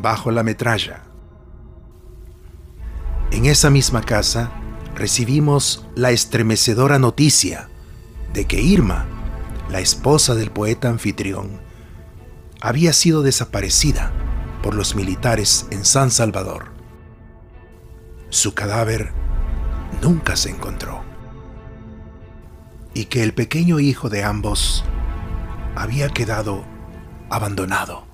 [0.00, 1.02] bajo la metralla.
[3.30, 4.50] En esa misma casa
[4.96, 7.68] recibimos la estremecedora noticia
[8.32, 9.04] de que Irma,
[9.70, 11.60] la esposa del poeta anfitrión,
[12.62, 14.10] había sido desaparecida
[14.62, 16.72] por los militares en San Salvador.
[18.30, 19.12] Su cadáver
[20.02, 21.04] nunca se encontró.
[22.94, 24.82] Y que el pequeño hijo de ambos
[25.74, 26.64] había quedado
[27.28, 28.06] abandonado.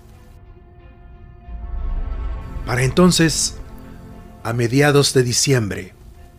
[2.67, 3.57] Para entonces,
[4.43, 5.95] a mediados de diciembre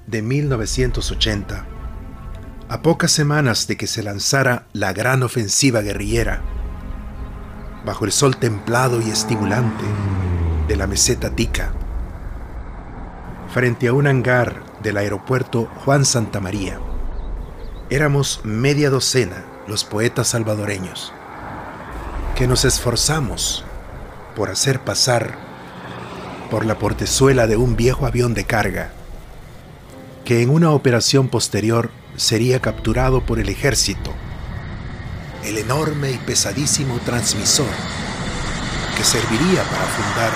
[0.07, 1.65] de 1980,
[2.69, 6.41] a pocas semanas de que se lanzara la gran ofensiva guerrillera,
[7.85, 9.83] bajo el sol templado y estimulante
[10.67, 11.73] de la meseta Tica,
[13.53, 16.79] frente a un hangar del aeropuerto Juan Santa María,
[17.89, 21.13] éramos media docena los poetas salvadoreños
[22.35, 23.63] que nos esforzamos
[24.35, 25.35] por hacer pasar
[26.49, 28.91] por la portezuela de un viejo avión de carga,
[30.25, 34.13] que en una operación posterior sería capturado por el ejército,
[35.43, 37.67] el enorme y pesadísimo transmisor
[38.95, 40.31] que serviría para fundar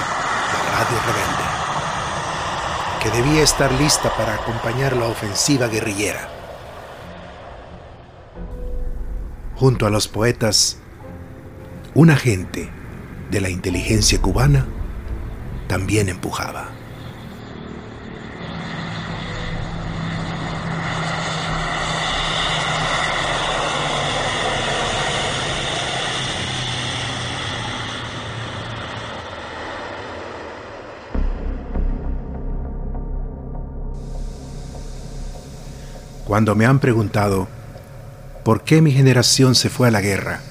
[0.54, 1.44] la radio rebelde,
[3.02, 6.30] que debía estar lista para acompañar la ofensiva guerrillera.
[9.56, 10.80] Junto a los poetas,
[11.94, 12.70] un agente
[13.32, 14.66] de la inteligencia cubana
[15.68, 16.77] también empujaba.
[36.38, 37.48] Cuando me han preguntado
[38.44, 40.42] por qué mi generación se fue a la guerra,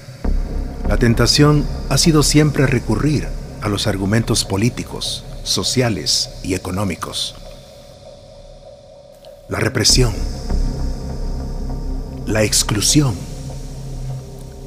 [0.85, 3.25] la tentación ha sido siempre recurrir
[3.61, 7.35] a los argumentos políticos, sociales y económicos.
[9.47, 10.13] La represión,
[12.25, 13.15] la exclusión,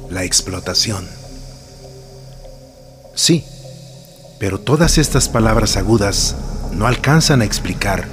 [0.09, 1.07] la explotación.
[3.13, 3.45] Sí,
[4.39, 6.35] pero todas estas palabras agudas
[6.71, 8.07] no alcanzan a explicar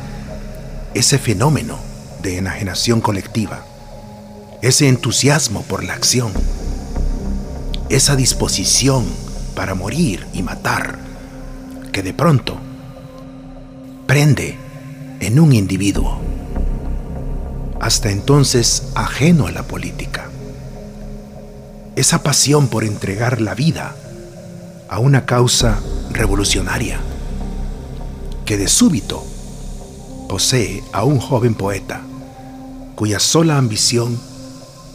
[0.93, 1.88] ese fenómeno
[2.23, 3.65] de enajenación colectiva,
[4.63, 6.33] ese entusiasmo por la acción,
[7.89, 9.07] esa disposición
[9.55, 10.99] para morir y matar,
[11.93, 12.59] que de pronto
[14.07, 14.57] prende
[15.21, 16.21] en un individuo,
[17.81, 20.29] hasta entonces ajeno a la política.
[21.97, 23.95] Esa pasión por entregar la vida
[24.89, 25.79] a una causa
[26.11, 27.01] revolucionaria,
[28.45, 29.25] que de súbito
[30.29, 32.03] posee a un joven poeta
[32.95, 34.21] cuya sola ambición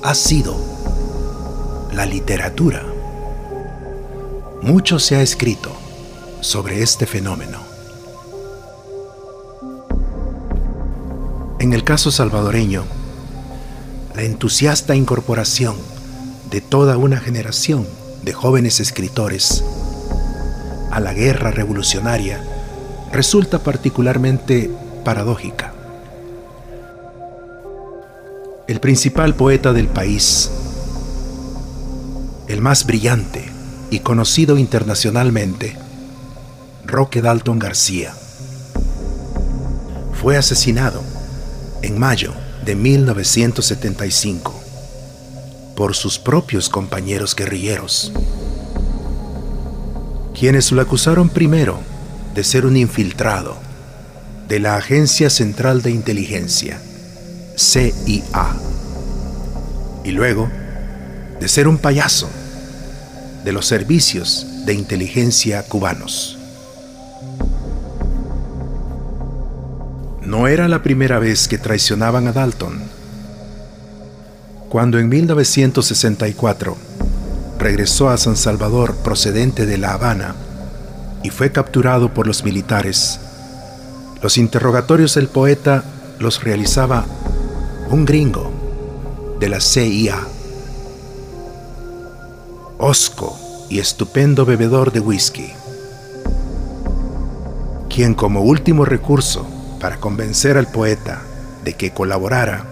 [0.04, 0.56] ha sido
[1.94, 2.84] la literatura.
[4.62, 5.72] Mucho se ha escrito
[6.42, 7.60] sobre este fenómeno.
[11.60, 12.84] En el caso salvadoreño,
[14.16, 15.76] la entusiasta incorporación
[16.52, 17.88] de toda una generación
[18.22, 19.64] de jóvenes escritores
[20.92, 22.44] a la guerra revolucionaria
[23.12, 24.70] resulta particularmente
[25.04, 25.74] paradójica.
[28.68, 30.50] El principal poeta del país,
[32.48, 33.46] el más brillante
[33.92, 35.78] y conocido internacionalmente,
[36.86, 38.14] Roque Dalton García.
[40.14, 41.02] Fue asesinado
[41.82, 42.34] en mayo
[42.66, 44.60] de 1975
[45.76, 48.14] por sus propios compañeros guerrilleros,
[50.38, 51.80] quienes lo acusaron primero
[52.34, 53.58] de ser un infiltrado
[54.48, 56.80] de la Agencia Central de Inteligencia,
[57.58, 58.56] CIA,
[60.04, 60.50] y luego
[61.40, 62.30] de ser un payaso
[63.44, 66.38] de los servicios de inteligencia cubanos.
[70.22, 72.82] No era la primera vez que traicionaban a Dalton.
[74.70, 76.78] Cuando en 1964
[77.60, 80.36] regresó a San Salvador procedente de La Habana
[81.24, 83.20] y fue capturado por los militares,
[84.24, 85.84] los interrogatorios del poeta
[86.18, 87.06] los realizaba
[87.90, 88.52] un gringo
[89.38, 90.18] de la CIA
[92.78, 93.38] osco
[93.70, 95.52] y estupendo bebedor de whisky,
[97.90, 99.46] quien como último recurso
[99.82, 101.22] para convencer al poeta
[101.66, 102.64] de que colaborara,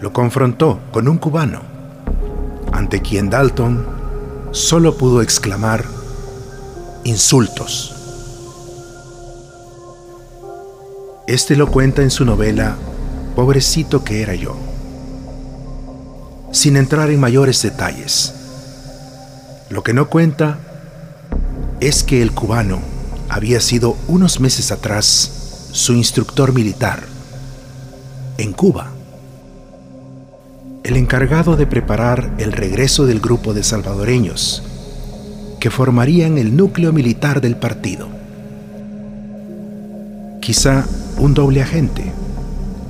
[0.00, 1.60] lo confrontó con un cubano,
[2.72, 3.86] ante quien Dalton
[4.52, 5.84] solo pudo exclamar
[7.04, 7.97] insultos.
[11.28, 12.78] Este lo cuenta en su novela
[13.36, 14.56] Pobrecito que era yo,
[16.52, 18.32] sin entrar en mayores detalles.
[19.68, 20.58] Lo que no cuenta
[21.80, 22.80] es que el cubano
[23.28, 27.02] había sido unos meses atrás su instructor militar
[28.38, 28.90] en Cuba,
[30.82, 34.62] el encargado de preparar el regreso del grupo de salvadoreños
[35.60, 38.08] que formarían el núcleo militar del partido.
[40.40, 40.86] Quizá
[41.18, 42.12] un doble agente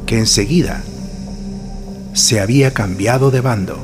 [0.07, 0.83] que enseguida
[2.13, 3.79] se había cambiado de bando.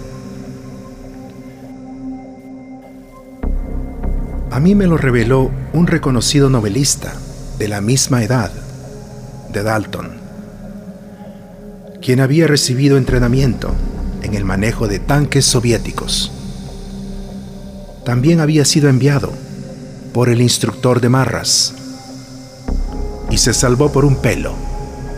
[4.50, 7.14] A mí me lo reveló un reconocido novelista
[7.58, 8.50] de la misma edad
[9.52, 10.10] de Dalton,
[12.02, 13.72] quien había recibido entrenamiento
[14.22, 16.30] en el manejo de tanques soviéticos.
[18.04, 19.32] También había sido enviado
[20.12, 21.74] por el instructor de Marras
[23.34, 24.54] y se salvó por un pelo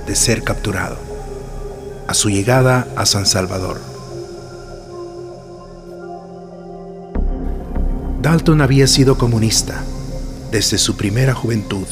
[0.07, 0.97] de ser capturado
[2.09, 3.79] a su llegada a San Salvador.
[8.23, 9.85] Dalton había sido comunista
[10.51, 11.87] desde su primera juventud.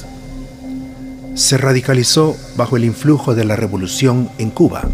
[1.34, 4.88] Se radicalizó bajo el influjo de la revolución en Cuba,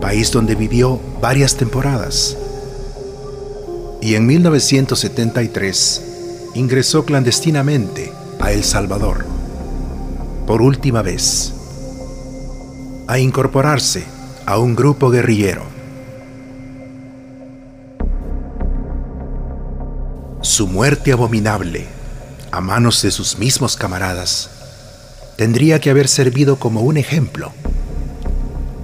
[0.00, 2.38] país donde vivió varias temporadas.
[4.00, 6.02] Y en 1973
[6.54, 9.35] ingresó clandestinamente a El Salvador,
[10.46, 11.52] por última vez,
[13.08, 14.04] a incorporarse
[14.46, 15.64] a un grupo guerrillero.
[20.40, 21.86] Su muerte abominable,
[22.52, 24.50] a manos de sus mismos camaradas,
[25.36, 27.52] tendría que haber servido como un ejemplo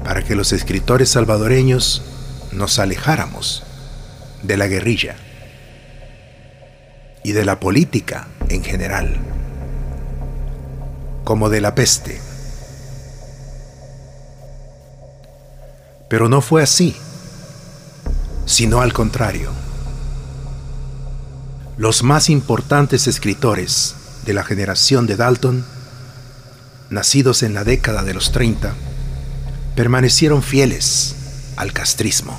[0.05, 2.03] para que los escritores salvadoreños
[2.51, 3.63] nos alejáramos
[4.43, 5.15] de la guerrilla
[7.23, 9.17] y de la política en general,
[11.25, 12.21] como de la peste.
[16.09, 16.97] Pero no fue así,
[18.47, 19.51] sino al contrario
[21.83, 25.65] los más importantes escritores de la generación de Dalton,
[26.91, 28.75] nacidos en la década de los 30,
[29.75, 31.17] permanecieron fieles
[31.57, 32.39] al castrismo.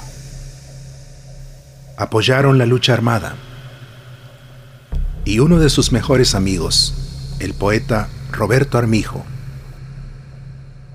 [1.97, 3.35] Apoyaron la lucha armada
[5.25, 6.93] y uno de sus mejores amigos,
[7.39, 9.23] el poeta Roberto Armijo,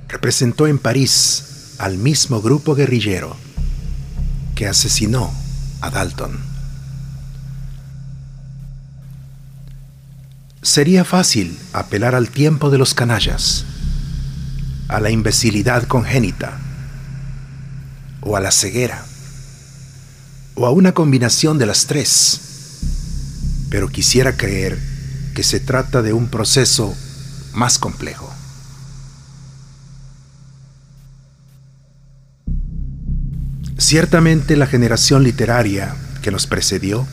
[0.08, 3.36] representó en París al mismo grupo guerrillero
[4.56, 5.32] que asesinó
[5.80, 6.36] a Dalton.
[10.62, 13.64] Sería fácil apelar al tiempo de los canallas,
[14.88, 16.58] a la imbecilidad congénita,
[18.20, 19.04] o a la ceguera,
[20.56, 22.40] o a una combinación de las tres.
[23.70, 24.78] Pero quisiera creer
[25.34, 26.96] que se trata de un proceso
[27.58, 28.32] más complejo.
[33.76, 37.06] Ciertamente la generación literaria que nos precedió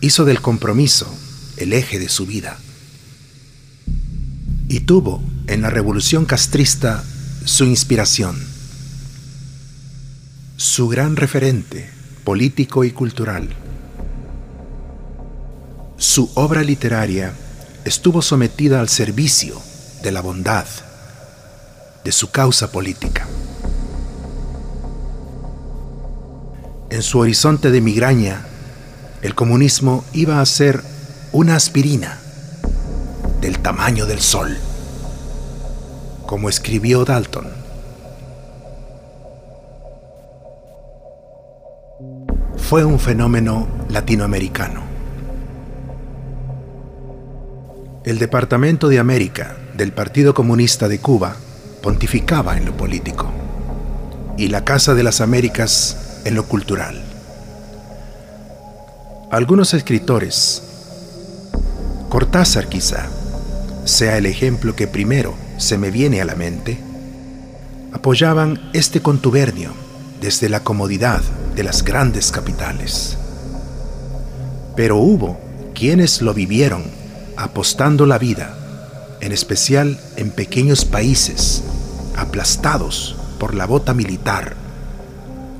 [0.00, 1.08] hizo del compromiso
[1.56, 2.58] el eje de su vida.
[4.68, 7.04] Y tuvo en la revolución castrista
[7.44, 8.36] su inspiración,
[10.56, 11.90] su gran referente
[12.24, 13.48] político y cultural.
[15.96, 17.34] Su obra literaria
[17.88, 19.60] estuvo sometida al servicio
[20.02, 20.66] de la bondad,
[22.04, 23.26] de su causa política.
[26.90, 28.46] En su horizonte de migraña
[29.22, 30.82] el comunismo iba a ser
[31.32, 32.18] una aspirina
[33.40, 34.56] del tamaño del sol,
[36.26, 37.48] como escribió Dalton.
[42.56, 44.87] Fue un fenómeno latinoamericano.
[48.08, 51.36] El Departamento de América del Partido Comunista de Cuba
[51.82, 53.30] pontificaba en lo político
[54.38, 57.04] y la Casa de las Américas en lo cultural.
[59.30, 60.62] Algunos escritores,
[62.08, 63.08] Cortázar quizá,
[63.84, 66.78] sea el ejemplo que primero se me viene a la mente,
[67.92, 69.72] apoyaban este contubernio
[70.18, 71.20] desde la comodidad
[71.54, 73.18] de las grandes capitales.
[74.76, 75.38] Pero hubo
[75.74, 76.97] quienes lo vivieron
[77.38, 78.58] apostando la vida,
[79.20, 81.62] en especial en pequeños países
[82.16, 84.56] aplastados por la bota militar,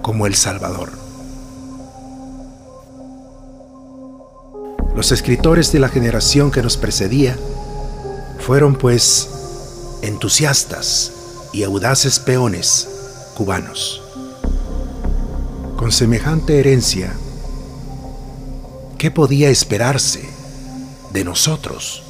[0.03, 0.91] como El Salvador.
[4.97, 7.37] Los escritores de la generación que nos precedía
[8.41, 9.29] fueron pues
[10.03, 11.13] entusiastas
[11.53, 12.89] y audaces peones
[13.37, 14.03] cubanos.
[15.77, 17.13] Con semejante herencia,
[18.99, 20.38] ¿qué podía esperarse
[21.13, 22.03] de nosotros?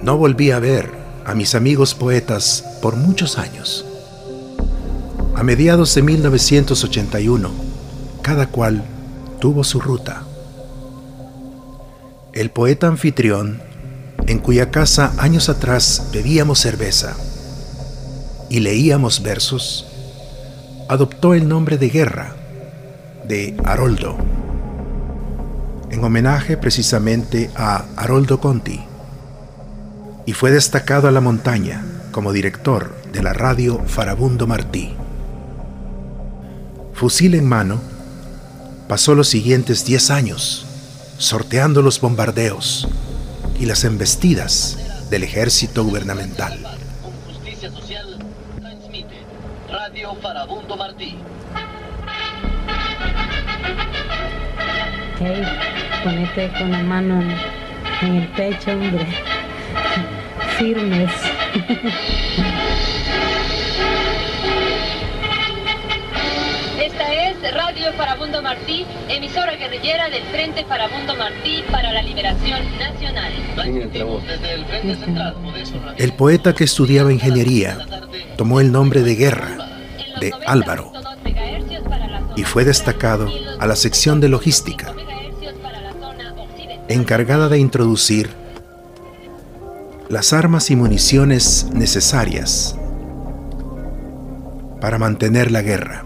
[0.00, 0.90] No volví a ver
[1.26, 3.84] a mis amigos poetas por muchos años.
[5.34, 7.50] A mediados de 1981,
[8.22, 8.84] cada cual
[9.40, 10.22] tuvo su ruta.
[12.32, 13.60] El poeta anfitrión,
[14.26, 17.16] en cuya casa años atrás bebíamos cerveza
[18.48, 19.87] y leíamos versos,
[20.88, 22.34] adoptó el nombre de Guerra,
[23.26, 24.16] de Haroldo,
[25.90, 28.80] en homenaje precisamente a Haroldo Conti,
[30.24, 34.94] y fue destacado a la montaña como director de la radio Farabundo Martí.
[36.94, 37.80] Fusil en mano,
[38.88, 40.66] pasó los siguientes 10 años
[41.18, 42.88] sorteando los bombardeos
[43.58, 44.78] y las embestidas
[45.10, 46.58] del ejército gubernamental.
[50.08, 51.14] Radio Farabundo Martí.
[55.20, 55.42] Hey,
[56.02, 59.06] ponete con la mano en, en el pecho, hombre.
[60.56, 61.10] Firmes.
[66.80, 73.32] Esta es Radio Farabundo Martí, emisora guerrillera del Frente Farabundo Martí para la Liberación Nacional.
[75.98, 77.76] El poeta que estudiaba ingeniería
[78.38, 79.67] tomó el nombre de Guerra,
[80.20, 80.92] de Álvaro,
[82.36, 84.94] y fue destacado a la sección de logística,
[86.88, 88.30] encargada de introducir
[90.08, 92.76] las armas y municiones necesarias
[94.80, 96.04] para mantener la guerra.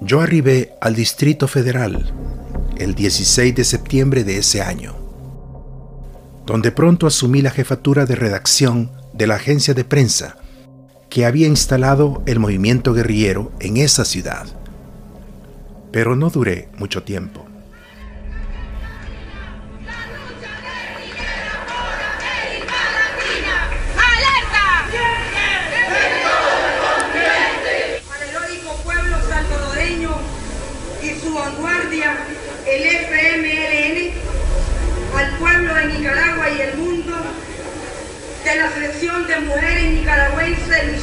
[0.00, 2.12] Yo arribé al Distrito Federal
[2.76, 4.94] el 16 de septiembre de ese año,
[6.46, 10.36] donde pronto asumí la jefatura de redacción de la agencia de prensa
[11.12, 14.46] que había instalado el movimiento guerrillero en esa ciudad.
[15.90, 17.44] Pero no duré mucho tiempo.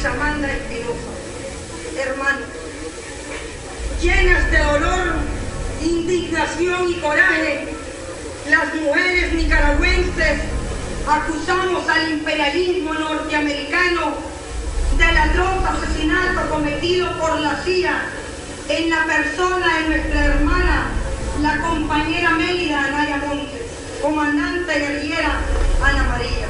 [0.00, 1.10] Luis Amanda Espinosa.
[1.98, 2.48] Hermanos,
[4.00, 5.14] llenas de dolor,
[5.82, 7.68] indignación y coraje,
[8.48, 10.40] las mujeres nicaragüenses
[11.06, 14.14] acusamos al imperialismo norteamericano
[14.96, 18.02] del atroz asesinato cometido por la CIA
[18.68, 20.86] en la persona de nuestra hermana,
[21.42, 23.62] la compañera Mélida Anaya Montes,
[24.00, 25.40] comandante guerrillera
[25.82, 26.46] Ana María.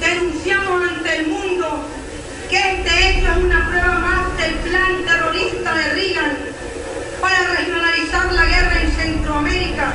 [0.00, 1.88] Denunciamos ante el mundo
[2.48, 6.36] que este hecho es una prueba más del plan terrorista de Reagan
[7.20, 9.92] para regionalizar la guerra en Centroamérica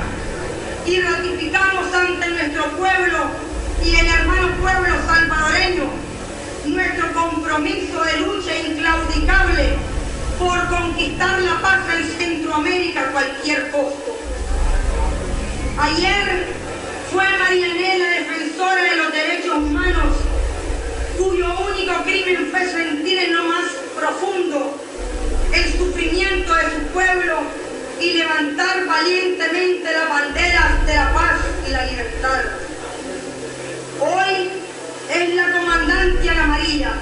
[0.86, 3.18] y ratificamos ante nuestro pueblo
[3.84, 6.10] y el hermano pueblo salvadoreño
[6.66, 9.78] nuestro compromiso de lucha inclaudicable
[10.38, 14.18] por conquistar la paz en Centroamérica a cualquier costo.
[15.78, 16.48] Ayer
[17.12, 20.16] fue Marianela defensora de los derechos humanos,
[21.20, 24.80] cuyo único crimen fue sentir en lo más profundo
[25.54, 27.40] el sufrimiento de su pueblo
[28.00, 32.42] y levantar valientemente las banderas de la paz y la libertad.
[34.00, 34.50] Hoy
[35.14, 36.94] es la comandante Ana María,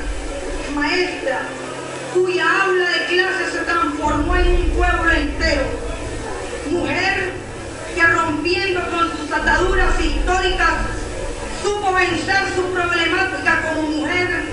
[0.73, 1.41] maestra,
[2.15, 5.63] cuya aula de clase se transformó en un pueblo entero.
[6.71, 7.33] Mujer
[7.93, 10.73] que rompiendo con sus ataduras históricas
[11.61, 14.43] supo vencer su problemática como mujer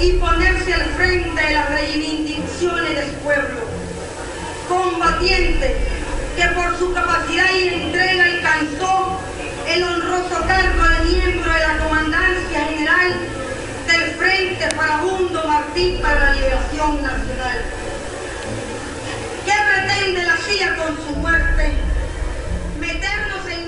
[0.00, 3.60] y ponerse al frente de las reivindicaciones de su pueblo.
[4.68, 5.76] Combatiente
[6.36, 9.20] que por su capacidad y entrega alcanzó
[9.66, 13.12] el honroso cargo de miembro de la Comandancia General
[13.86, 17.58] del Frente Farabundo Martí para la Liberación Nacional.
[19.44, 21.72] ¿Qué pretende la CIA con su muerte?
[22.78, 23.67] Meternos en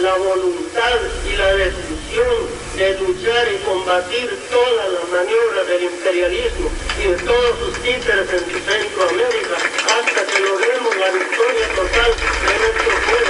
[0.00, 2.36] la voluntad y la decisión
[2.76, 8.44] de luchar y combatir todas las maniobras del imperialismo y de todos sus títeres en
[8.44, 12.10] Centroamérica hasta que logremos la victoria total
[12.46, 13.25] de nuestro pueblo.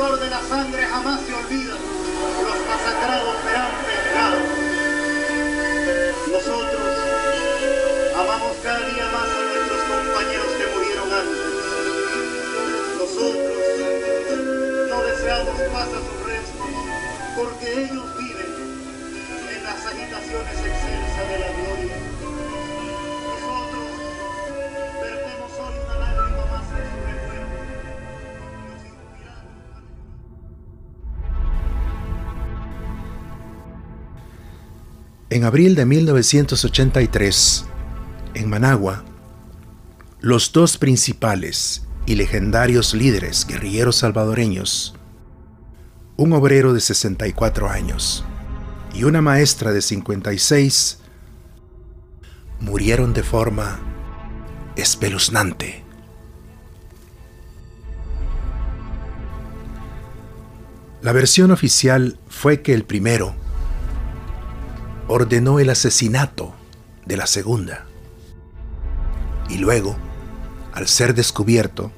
[0.00, 1.74] de la sangre jamás se olvida.
[1.74, 4.48] Los masacrados serán pescados.
[6.32, 6.88] Nosotros
[8.16, 11.44] amamos cada día más a nuestros compañeros que murieron antes.
[12.96, 13.52] Nosotros
[14.88, 16.72] no deseamos paz a sus restos,
[17.36, 18.50] porque ellos viven
[19.54, 22.09] en las agitaciones excelsas de la gloria.
[35.32, 37.64] En abril de 1983,
[38.34, 39.04] en Managua,
[40.18, 44.96] los dos principales y legendarios líderes guerrilleros salvadoreños,
[46.16, 48.24] un obrero de 64 años
[48.92, 50.98] y una maestra de 56,
[52.58, 53.78] murieron de forma
[54.74, 55.84] espeluznante.
[61.02, 63.36] La versión oficial fue que el primero
[65.10, 66.54] ordenó el asesinato
[67.04, 67.84] de la segunda
[69.48, 69.96] y luego,
[70.72, 71.90] al ser descubierto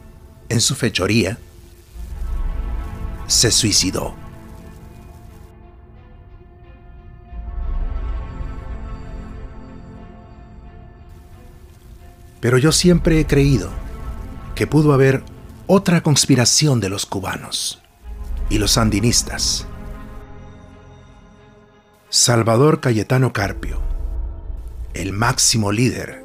[0.49, 1.37] en su fechoría,
[3.27, 4.15] se suicidó.
[12.41, 13.69] Pero yo siempre he creído
[14.55, 15.23] que pudo haber
[15.67, 17.83] otra conspiración de los cubanos
[18.49, 19.67] y los sandinistas.
[22.15, 23.81] Salvador Cayetano Carpio,
[24.93, 26.23] el máximo líder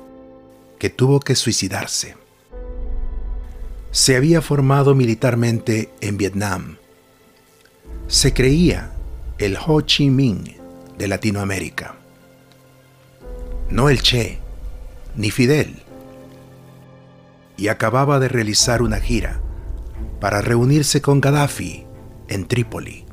[0.79, 2.17] que tuvo que suicidarse.
[3.91, 6.75] Se había formado militarmente en Vietnam.
[8.09, 8.91] Se creía
[9.37, 10.57] el Ho Chi Minh
[10.97, 11.95] de Latinoamérica.
[13.69, 14.39] No el Che,
[15.15, 15.83] ni Fidel.
[17.55, 19.39] Y acababa de realizar una gira
[20.19, 21.85] para reunirse con Gaddafi
[22.27, 23.05] en Trípoli,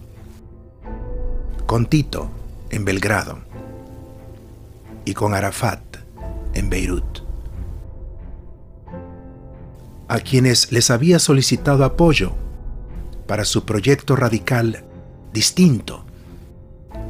[1.66, 2.32] con Tito
[2.70, 3.38] en Belgrado
[5.04, 5.82] y con Arafat
[6.54, 7.24] en Beirut
[10.08, 12.32] a quienes les había solicitado apoyo
[13.26, 14.84] para su proyecto radical
[15.32, 16.04] distinto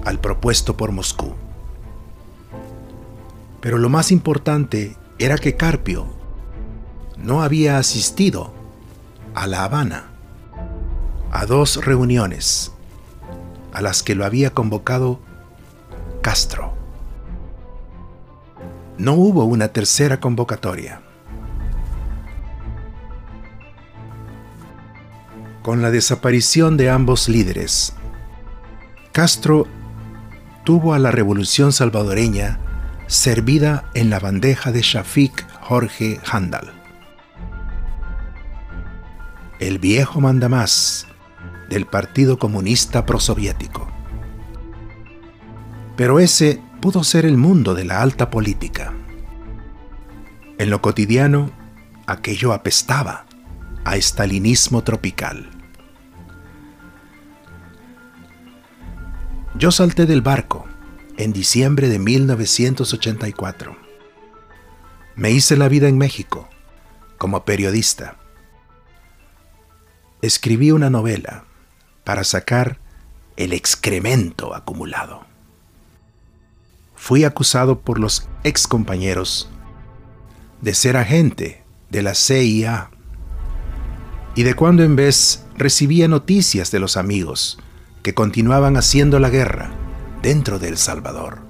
[0.05, 1.35] al propuesto por Moscú.
[3.61, 6.07] Pero lo más importante era que Carpio
[7.17, 8.53] no había asistido
[9.35, 10.11] a La Habana
[11.33, 12.73] a dos reuniones
[13.73, 15.19] a las que lo había convocado
[16.25, 16.73] Castro.
[18.97, 21.03] No hubo una tercera convocatoria.
[25.61, 27.93] Con la desaparición de ambos líderes,
[29.13, 29.67] Castro
[30.65, 32.59] tuvo a la revolución salvadoreña
[33.07, 36.73] servida en la bandeja de Shafik Jorge Handal.
[39.61, 41.07] El viejo mandamás
[41.69, 43.94] del Partido Comunista Prosoviético.
[45.97, 48.93] Pero ese pudo ser el mundo de la alta política.
[50.59, 51.51] En lo cotidiano,
[52.07, 53.27] aquello apestaba
[53.85, 55.51] a estalinismo tropical.
[59.57, 60.67] Yo salté del barco
[61.17, 63.77] en diciembre de 1984.
[65.15, 66.49] Me hice la vida en México
[67.19, 68.17] como periodista.
[70.23, 71.45] Escribí una novela
[72.03, 72.79] para sacar
[73.37, 75.34] el excremento acumulado.
[77.07, 79.51] Fui acusado por los ex compañeros
[80.63, 82.89] de ser agente de la CIA
[84.35, 87.59] y de cuando en vez recibía noticias de los amigos
[88.03, 89.71] que continuaban haciendo la guerra
[90.23, 91.43] dentro de El Salvador.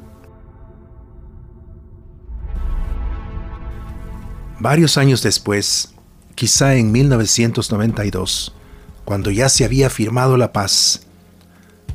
[4.59, 5.94] Varios años después,
[6.34, 8.57] quizá en 1992,
[9.05, 11.07] cuando ya se había firmado la paz,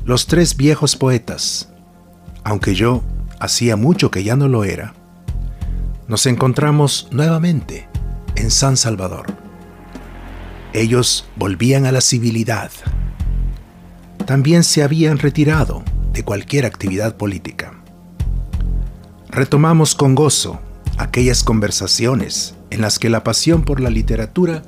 [0.06, 1.68] los tres viejos poetas,
[2.42, 3.02] aunque yo
[3.40, 4.92] hacía mucho que ya no lo era,
[6.06, 7.88] nos encontramos nuevamente
[8.36, 9.26] en San Salvador.
[10.72, 12.70] Ellos volvían a la civilidad,
[14.26, 15.82] también se habían retirado
[16.12, 17.72] de cualquier actividad política.
[19.28, 20.60] Retomamos con gozo
[20.98, 24.62] aquellas conversaciones en las que la pasión por la literatura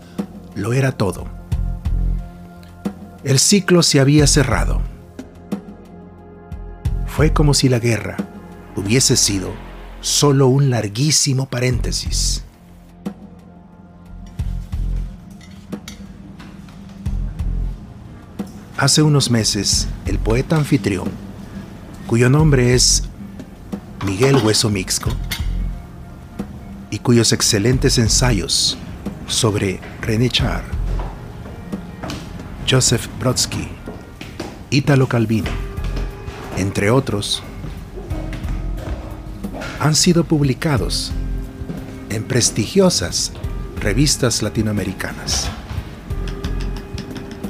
[0.54, 1.26] lo era todo.
[3.22, 4.80] El ciclo se había cerrado.
[7.06, 8.16] Fue como si la guerra
[8.76, 9.52] hubiese sido
[10.00, 12.44] solo un larguísimo paréntesis.
[18.76, 21.08] Hace unos meses, el poeta anfitrión,
[22.06, 23.04] cuyo nombre es
[24.04, 25.10] Miguel Hueso Mixco,
[26.90, 28.76] y cuyos excelentes ensayos
[29.28, 30.64] sobre René Char,
[32.68, 33.68] Joseph Brodsky,
[34.70, 35.50] Italo Calvino,
[36.56, 37.42] entre otros,
[39.82, 41.10] han sido publicados
[42.08, 43.32] en prestigiosas
[43.80, 45.50] revistas latinoamericanas.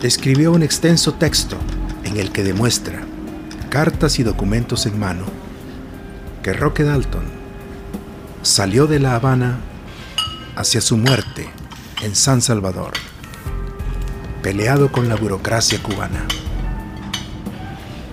[0.03, 1.59] Escribió un extenso texto
[2.05, 3.03] en el que demuestra,
[3.69, 5.27] cartas y documentos en mano,
[6.43, 7.25] que Roque Dalton
[8.41, 9.59] salió de La Habana
[10.57, 11.51] hacia su muerte
[12.01, 12.95] en San Salvador,
[14.43, 16.25] peleado con la burocracia cubana,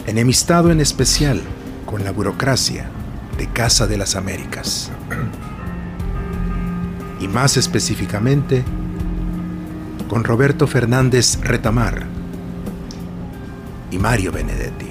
[0.07, 1.41] enemistado en especial
[1.85, 2.91] con la burocracia
[3.39, 4.91] de Casa de las Américas,
[7.21, 8.65] y más específicamente
[10.09, 12.05] con Roberto Fernández Retamar
[13.91, 14.87] y Mario Benedetti.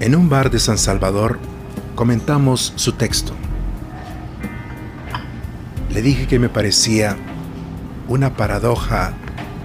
[0.00, 1.38] En un bar de San Salvador
[1.94, 3.34] comentamos su texto.
[5.90, 7.18] Le dije que me parecía
[8.08, 9.12] una paradoja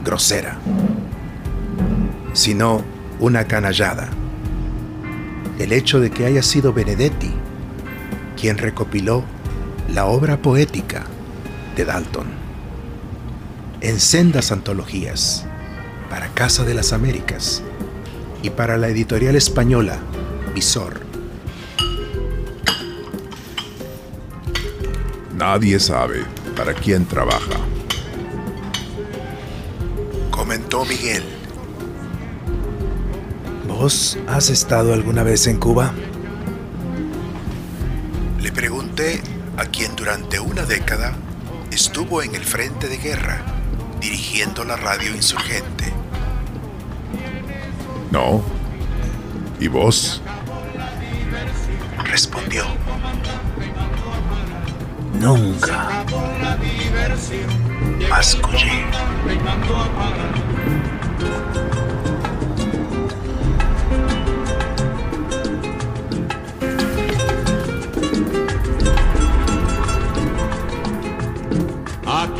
[0.03, 0.57] grosera,
[2.33, 2.83] sino
[3.23, 4.09] una canallada.
[5.57, 7.31] El hecho de que haya sido Benedetti
[8.35, 9.23] quien recopiló
[9.93, 11.05] la obra poética
[11.77, 12.25] de Dalton
[13.79, 15.45] en sendas antologías
[16.09, 17.63] para Casa de las Américas
[18.41, 19.99] y para la editorial española
[20.53, 20.99] Visor.
[25.37, 26.25] Nadie sabe
[26.57, 27.55] para quién trabaja.
[30.29, 31.42] Comentó Miguel.
[33.83, 35.91] ¿Vos has estado alguna vez en Cuba?
[38.39, 39.21] Le pregunté
[39.57, 41.11] a quien durante una década
[41.69, 43.41] estuvo en el frente de guerra
[43.99, 45.91] dirigiendo la radio insurgente.
[48.09, 48.41] No.
[49.59, 50.21] ¿Y vos?
[52.05, 52.63] Respondió.
[55.19, 56.05] Nunca.
[58.09, 58.85] Mascullé.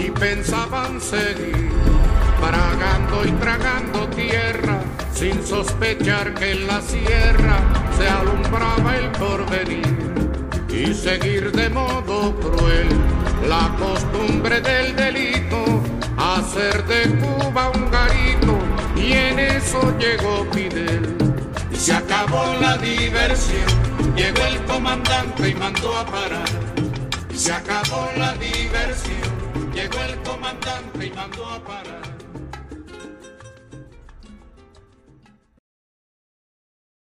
[0.04, 1.72] Aquí pensaban seguir,
[2.41, 4.82] tragando y tragando tierra,
[5.14, 7.58] sin sospechar que en la sierra
[7.97, 9.95] se alumbraba el porvenir.
[10.68, 12.89] Y seguir de modo cruel
[13.47, 15.82] la costumbre del delito,
[16.18, 18.58] hacer de Cuba un garito,
[18.97, 21.16] y en eso llegó Fidel.
[21.72, 23.72] Y se acabó la diversión,
[24.18, 26.49] llegó el comandante y mandó a parar.
[27.34, 29.32] Y se acabó la diversión,
[29.84, 32.03] llegó el comandante y mandó a parar.